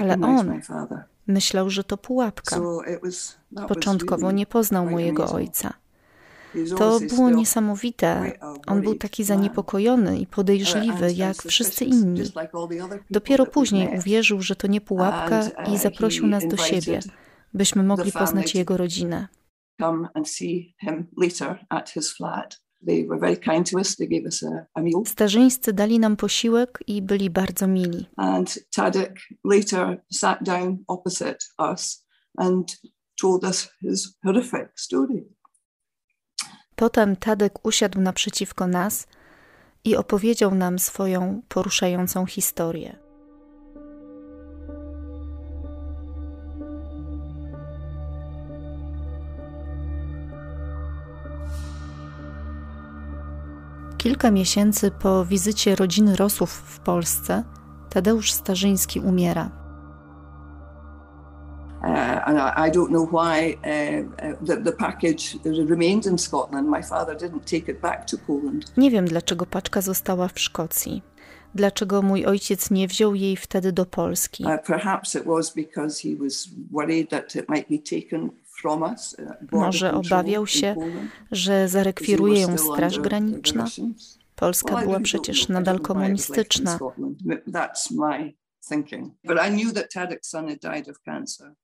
Ale 0.00 0.14
on 0.22 0.60
myślał, 1.26 1.70
że 1.70 1.84
to 1.84 1.96
pułapka. 1.96 2.60
Początkowo 3.68 4.32
nie 4.32 4.46
poznał 4.46 4.90
mojego 4.90 5.30
ojca. 5.32 5.74
To 6.78 7.00
było 7.00 7.30
niesamowite. 7.30 8.32
On 8.66 8.82
był 8.82 8.94
taki 8.94 9.24
zaniepokojony 9.24 10.18
i 10.18 10.26
podejrzliwy, 10.26 11.12
jak 11.12 11.42
wszyscy 11.42 11.84
inni. 11.84 12.22
Dopiero 13.10 13.46
później 13.46 13.98
uwierzył, 13.98 14.42
że 14.42 14.56
to 14.56 14.66
nie 14.66 14.80
pułapka 14.80 15.42
i 15.72 15.78
zaprosił 15.78 16.26
nas 16.26 16.48
do 16.48 16.56
siebie, 16.56 17.00
byśmy 17.54 17.82
mogli 17.82 18.12
poznać 18.12 18.54
jego 18.54 18.76
rodzinę. 18.76 19.28
Starzyńscy 25.06 25.72
dali 25.72 25.98
nam 25.98 26.16
posiłek 26.16 26.78
i 26.86 27.02
byli 27.02 27.30
bardzo 27.30 27.66
mili. 27.66 28.06
And 28.16 28.58
Tadek 28.74 29.20
later 29.44 30.02
sat 30.12 30.42
down 30.42 30.84
opposite 30.86 31.38
us 31.58 32.06
and 32.36 32.80
told 33.20 33.44
us 33.44 33.68
his 33.80 34.18
horrific 34.24 34.68
story. 34.76 35.24
Potem 36.76 37.16
Tadek 37.16 37.66
usiadł 37.66 38.00
naprzeciwko 38.00 38.66
nas 38.66 39.06
i 39.84 39.96
opowiedział 39.96 40.54
nam 40.54 40.78
swoją 40.78 41.42
poruszającą 41.48 42.26
historię. 42.26 42.96
Kilka 53.98 54.30
miesięcy 54.30 54.90
po 54.90 55.24
wizycie 55.24 55.76
rodziny 55.76 56.16
Rosów 56.16 56.50
w 56.50 56.78
Polsce, 56.80 57.44
Tadeusz 57.90 58.32
Starzyński 58.32 59.00
umiera. 59.00 59.65
Uh, 61.86 62.28
and 62.28 62.38
I, 62.38 62.66
I, 62.66 62.70
don't 62.70 62.90
know 62.90 63.06
why 63.06 63.56
uh, 63.64 64.26
uh, 64.26 64.34
the, 64.40 64.56
the 64.56 64.72
package 64.72 65.36
remained 65.44 66.06
in 66.06 66.18
Scotland. 66.18 66.68
My 66.68 66.82
father 66.82 67.14
didn't 67.14 67.46
take 67.46 67.68
it 67.72 67.80
back 67.80 68.06
to 68.06 68.18
Poland. 68.18 68.72
Nie 68.76 68.90
wiem, 68.90 69.04
dlaczego 69.04 69.46
paczka 69.46 69.80
została 69.80 70.28
w 70.28 70.40
Szkocji. 70.40 71.02
Dlaczego 71.54 72.02
mój 72.02 72.26
ojciec 72.26 72.70
nie 72.70 72.88
wziął 72.88 73.14
jej 73.14 73.36
wtedy 73.36 73.72
do 73.72 73.86
Polski? 73.86 74.44
Uh, 74.44 74.50
perhaps 74.66 75.14
it 75.14 75.24
was 75.24 75.54
because 75.54 76.02
he 76.02 76.16
was 76.16 76.48
worried 76.72 77.10
that 77.10 77.36
it 77.36 77.48
might 77.48 77.68
be 77.68 77.78
taken 77.78 78.30
Może 79.52 79.92
obawiał 79.92 80.46
się, 80.46 80.76
że 81.30 81.68
zarekwiruje 81.68 82.40
ją 82.40 82.58
Straż 82.58 83.00
Graniczna. 83.00 83.66
Polska 84.36 84.76
była 84.76 85.00
przecież 85.00 85.48
nadal 85.48 85.80
komunistyczna. 85.80 86.78
But 89.24 89.38
I 89.48 89.50
knew 89.50 89.74
that 89.74 89.94
Tadek's 89.94 90.28
son 90.28 90.48
had 90.48 90.60
died 90.60 90.88
of 90.88 91.02
cancer. 91.04 91.54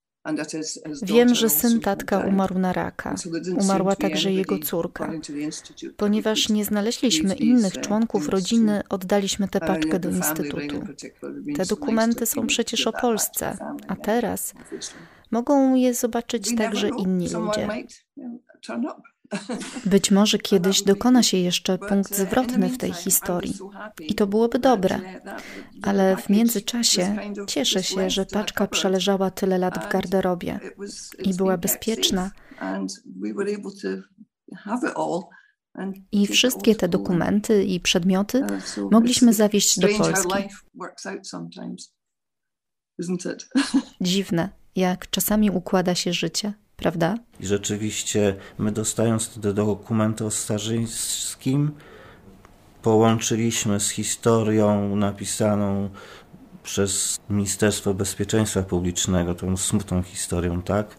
Wiem, 1.03 1.35
że 1.35 1.51
syn 1.51 1.81
tatka 1.81 2.19
umarł 2.19 2.59
na 2.59 2.73
raka. 2.73 3.15
Umarła 3.61 3.97
także 3.97 4.33
jego 4.33 4.59
córka. 4.59 5.13
Ponieważ 5.97 6.49
nie 6.49 6.65
znaleźliśmy 6.65 7.35
innych 7.35 7.81
członków 7.81 8.29
rodziny, 8.29 8.83
oddaliśmy 8.89 9.49
tę 9.49 9.61
paczkę 9.61 10.01
do 10.01 10.11
instytutu. 10.11 10.87
Te 11.57 11.67
dokumenty 11.67 12.27
są 12.27 12.47
przecież 12.47 12.87
o 12.87 12.93
Polsce, 12.93 13.57
a 13.89 13.97
teraz 13.97 14.55
mogą 15.31 15.75
je 15.75 15.95
zobaczyć 15.95 16.57
także 16.57 16.89
inni 16.89 17.29
ludzie. 17.29 17.69
Być 19.87 20.11
może 20.11 20.39
kiedyś 20.39 20.83
dokona 20.83 21.23
się 21.23 21.37
jeszcze 21.37 21.79
punkt 21.79 22.17
zwrotny 22.17 22.69
w 22.69 22.79
tej 22.79 22.93
historii 22.93 23.55
i 24.01 24.15
to 24.15 24.27
byłoby 24.27 24.59
dobre, 24.59 25.01
ale 25.83 26.17
w 26.17 26.29
międzyczasie 26.29 27.17
cieszę 27.47 27.83
się, 27.83 28.11
że 28.11 28.27
paczka 28.27 28.67
przeleżała 28.67 29.31
tyle 29.31 29.59
lat 29.59 29.87
w 29.87 29.93
garderobie 29.93 30.61
i 31.19 31.35
była 31.35 31.59
bezpieczna. 31.59 32.31
I 36.13 36.27
wszystkie 36.27 36.75
te 36.75 36.89
dokumenty 36.89 37.65
i 37.65 37.81
przedmioty 37.81 38.47
mogliśmy 38.91 39.33
zawieźć 39.33 39.79
do 39.79 39.89
Polski. 39.99 40.35
Dziwne, 44.01 44.49
jak 44.77 45.11
czasami 45.11 45.51
układa 45.51 45.95
się 45.95 46.13
życie 46.13 46.53
prawda? 46.83 47.19
I 47.41 47.47
rzeczywiście 47.47 48.37
my 48.59 48.73
dostając 48.73 49.29
te 49.29 49.53
dokumenty 49.53 50.25
o 50.25 50.31
Starzyńskim 50.31 51.71
połączyliśmy 52.83 53.81
z 53.81 53.91
historią 53.91 54.97
napisaną 54.97 55.91
przez 56.63 57.21
Ministerstwo 57.31 57.95
Bezpieczeństwa 57.95 58.63
Publicznego, 58.63 59.35
tą 59.35 59.57
smutną 59.57 60.03
historią, 60.03 60.63
tak? 60.63 60.97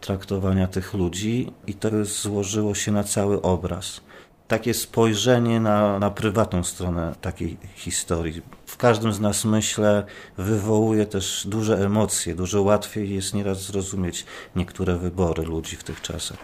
Traktowania 0.00 0.66
tych 0.66 0.94
ludzi 0.94 1.52
i 1.66 1.74
to 1.74 2.04
złożyło 2.04 2.74
się 2.74 2.92
na 2.92 3.04
cały 3.04 3.42
obraz 3.42 4.00
takie 4.48 4.74
spojrzenie 4.74 5.60
na, 5.60 5.98
na 5.98 6.10
prywatną 6.10 6.64
stronę 6.64 7.14
takiej 7.20 7.56
historii. 7.74 8.42
W 8.66 8.76
każdym 8.76 9.12
z 9.12 9.20
nas, 9.20 9.44
myślę, 9.44 10.04
wywołuje 10.38 11.06
też 11.06 11.46
duże 11.46 11.84
emocje. 11.84 12.34
Dużo 12.34 12.62
łatwiej 12.62 13.14
jest 13.14 13.34
nieraz 13.34 13.62
zrozumieć 13.62 14.26
niektóre 14.56 14.96
wybory 14.96 15.42
ludzi 15.42 15.76
w 15.76 15.84
tych 15.84 16.00
czasach. 16.00 16.38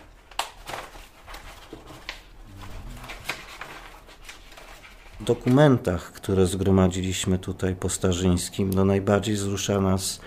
W 5.20 5.24
dokumentach, 5.24 6.12
które 6.12 6.46
zgromadziliśmy 6.46 7.38
tutaj 7.38 7.74
po 7.76 7.88
Starzyńskim, 7.88 8.70
no 8.74 8.84
najbardziej 8.84 9.34
wzrusza 9.34 9.80
nas 9.80 10.20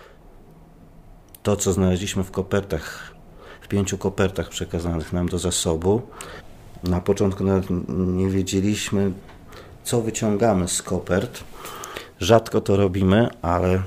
to, 1.44 1.56
co 1.56 1.74
znaleźliśmy 1.74 2.24
w 2.24 2.32
kopertach, 2.32 3.16
w 3.62 3.68
pięciu 3.68 3.98
kopertach 3.98 4.50
przekazanych 4.50 5.14
nam 5.14 5.30
do 5.30 5.40
zasobu. 5.40 6.02
Na 6.90 7.02
początku 7.02 7.44
nawet 7.44 7.66
nie 7.90 8.30
wiedzieliśmy, 8.30 9.12
co 9.84 10.02
wyciągamy 10.02 10.68
z 10.68 10.82
kopert. 10.82 11.44
Rzadko 12.20 12.62
to 12.62 12.76
robimy, 12.76 13.30
ale 13.42 13.82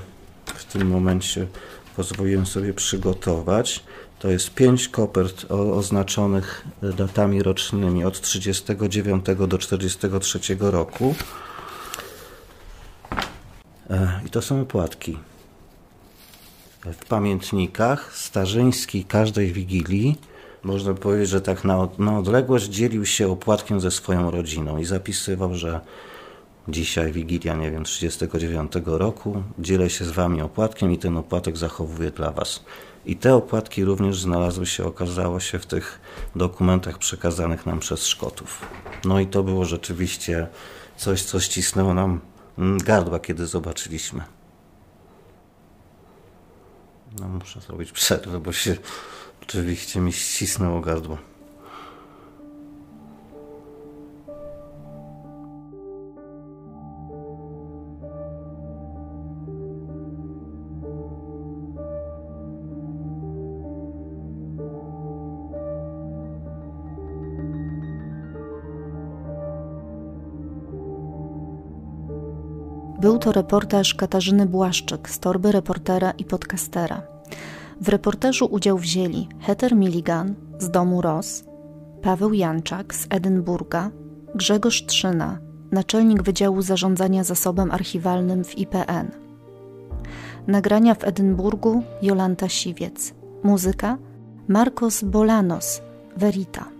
w 0.45 0.65
tym 0.65 0.87
momencie 0.87 1.47
pozwoliłem 1.95 2.45
sobie 2.45 2.73
przygotować. 2.73 3.83
To 4.19 4.29
jest 4.29 4.53
pięć 4.53 4.87
kopert 4.87 5.51
oznaczonych 5.51 6.65
datami 6.81 7.43
rocznymi 7.43 8.05
od 8.05 8.21
39 8.21 9.25
do 9.47 9.57
43 9.57 10.39
roku. 10.59 11.15
E, 13.89 14.19
I 14.25 14.29
to 14.29 14.41
są 14.41 14.61
opłatki. 14.61 15.17
W 16.85 17.05
pamiętnikach 17.05 18.17
Starzyński 18.17 19.05
każdej 19.05 19.53
Wigilii 19.53 20.17
można 20.63 20.93
powiedzieć, 20.93 21.29
że 21.29 21.41
tak 21.41 21.63
na, 21.63 21.87
na 21.97 22.17
odległość 22.17 22.65
dzielił 22.65 23.05
się 23.05 23.31
opłatkiem 23.31 23.79
ze 23.79 23.91
swoją 23.91 24.31
rodziną 24.31 24.77
i 24.77 24.85
zapisywał, 24.85 25.55
że 25.55 25.81
dzisiaj 26.67 27.11
Wigilia, 27.11 27.55
nie 27.55 27.71
wiem, 27.71 27.83
39 27.83 28.71
roku, 28.85 29.43
dzielę 29.59 29.89
się 29.89 30.05
z 30.05 30.11
wami 30.11 30.41
opłatkiem 30.41 30.91
i 30.91 30.97
ten 30.97 31.17
opłatek 31.17 31.57
zachowuję 31.57 32.11
dla 32.11 32.31
was. 32.31 32.63
I 33.05 33.15
te 33.15 33.35
opłatki 33.35 33.83
również 33.83 34.21
znalazły 34.21 34.65
się, 34.65 34.85
okazało 34.85 35.39
się 35.39 35.59
w 35.59 35.65
tych 35.65 35.99
dokumentach 36.35 36.97
przekazanych 36.97 37.65
nam 37.65 37.79
przez 37.79 38.05
Szkotów. 38.05 38.61
No 39.05 39.19
i 39.19 39.27
to 39.27 39.43
było 39.43 39.65
rzeczywiście 39.65 40.47
coś, 40.97 41.23
co 41.23 41.39
ścisnęło 41.39 41.93
nam 41.93 42.19
gardła, 42.85 43.19
kiedy 43.19 43.47
zobaczyliśmy. 43.47 44.23
No 47.19 47.27
muszę 47.27 47.61
zrobić 47.61 47.91
przerwę, 47.91 48.39
bo 48.39 48.51
się 48.53 48.77
oczywiście 49.49 49.99
mi 49.99 50.13
ścisnęło 50.13 50.81
gardło. 50.81 51.17
Był 73.01 73.17
to 73.17 73.31
reportaż 73.31 73.93
Katarzyny 73.93 74.45
Błaszczyk 74.45 75.09
z 75.09 75.19
torby 75.19 75.51
reportera 75.51 76.11
i 76.11 76.25
podcastera. 76.25 77.18
W 77.81 77.89
reportażu 77.89 78.45
udział 78.45 78.77
wzięli 78.77 79.27
Heather 79.39 79.75
Milligan 79.75 80.35
z 80.59 80.71
domu 80.71 81.01
Ross, 81.01 81.43
Paweł 82.01 82.33
Janczak 82.33 82.95
z 82.95 83.07
Edynburga, 83.09 83.91
Grzegorz 84.35 84.85
Trzyna, 84.85 85.39
naczelnik 85.71 86.23
Wydziału 86.23 86.61
Zarządzania 86.61 87.23
Zasobem 87.23 87.71
Archiwalnym 87.71 88.43
w 88.43 88.57
IPN. 88.57 89.11
Nagrania 90.47 90.95
w 90.95 91.03
Edynburgu 91.03 91.83
Jolanta 92.01 92.49
Siwiec. 92.49 93.13
Muzyka 93.43 93.97
Marcos 94.47 95.03
Bolanos, 95.03 95.81
Verita. 96.17 96.78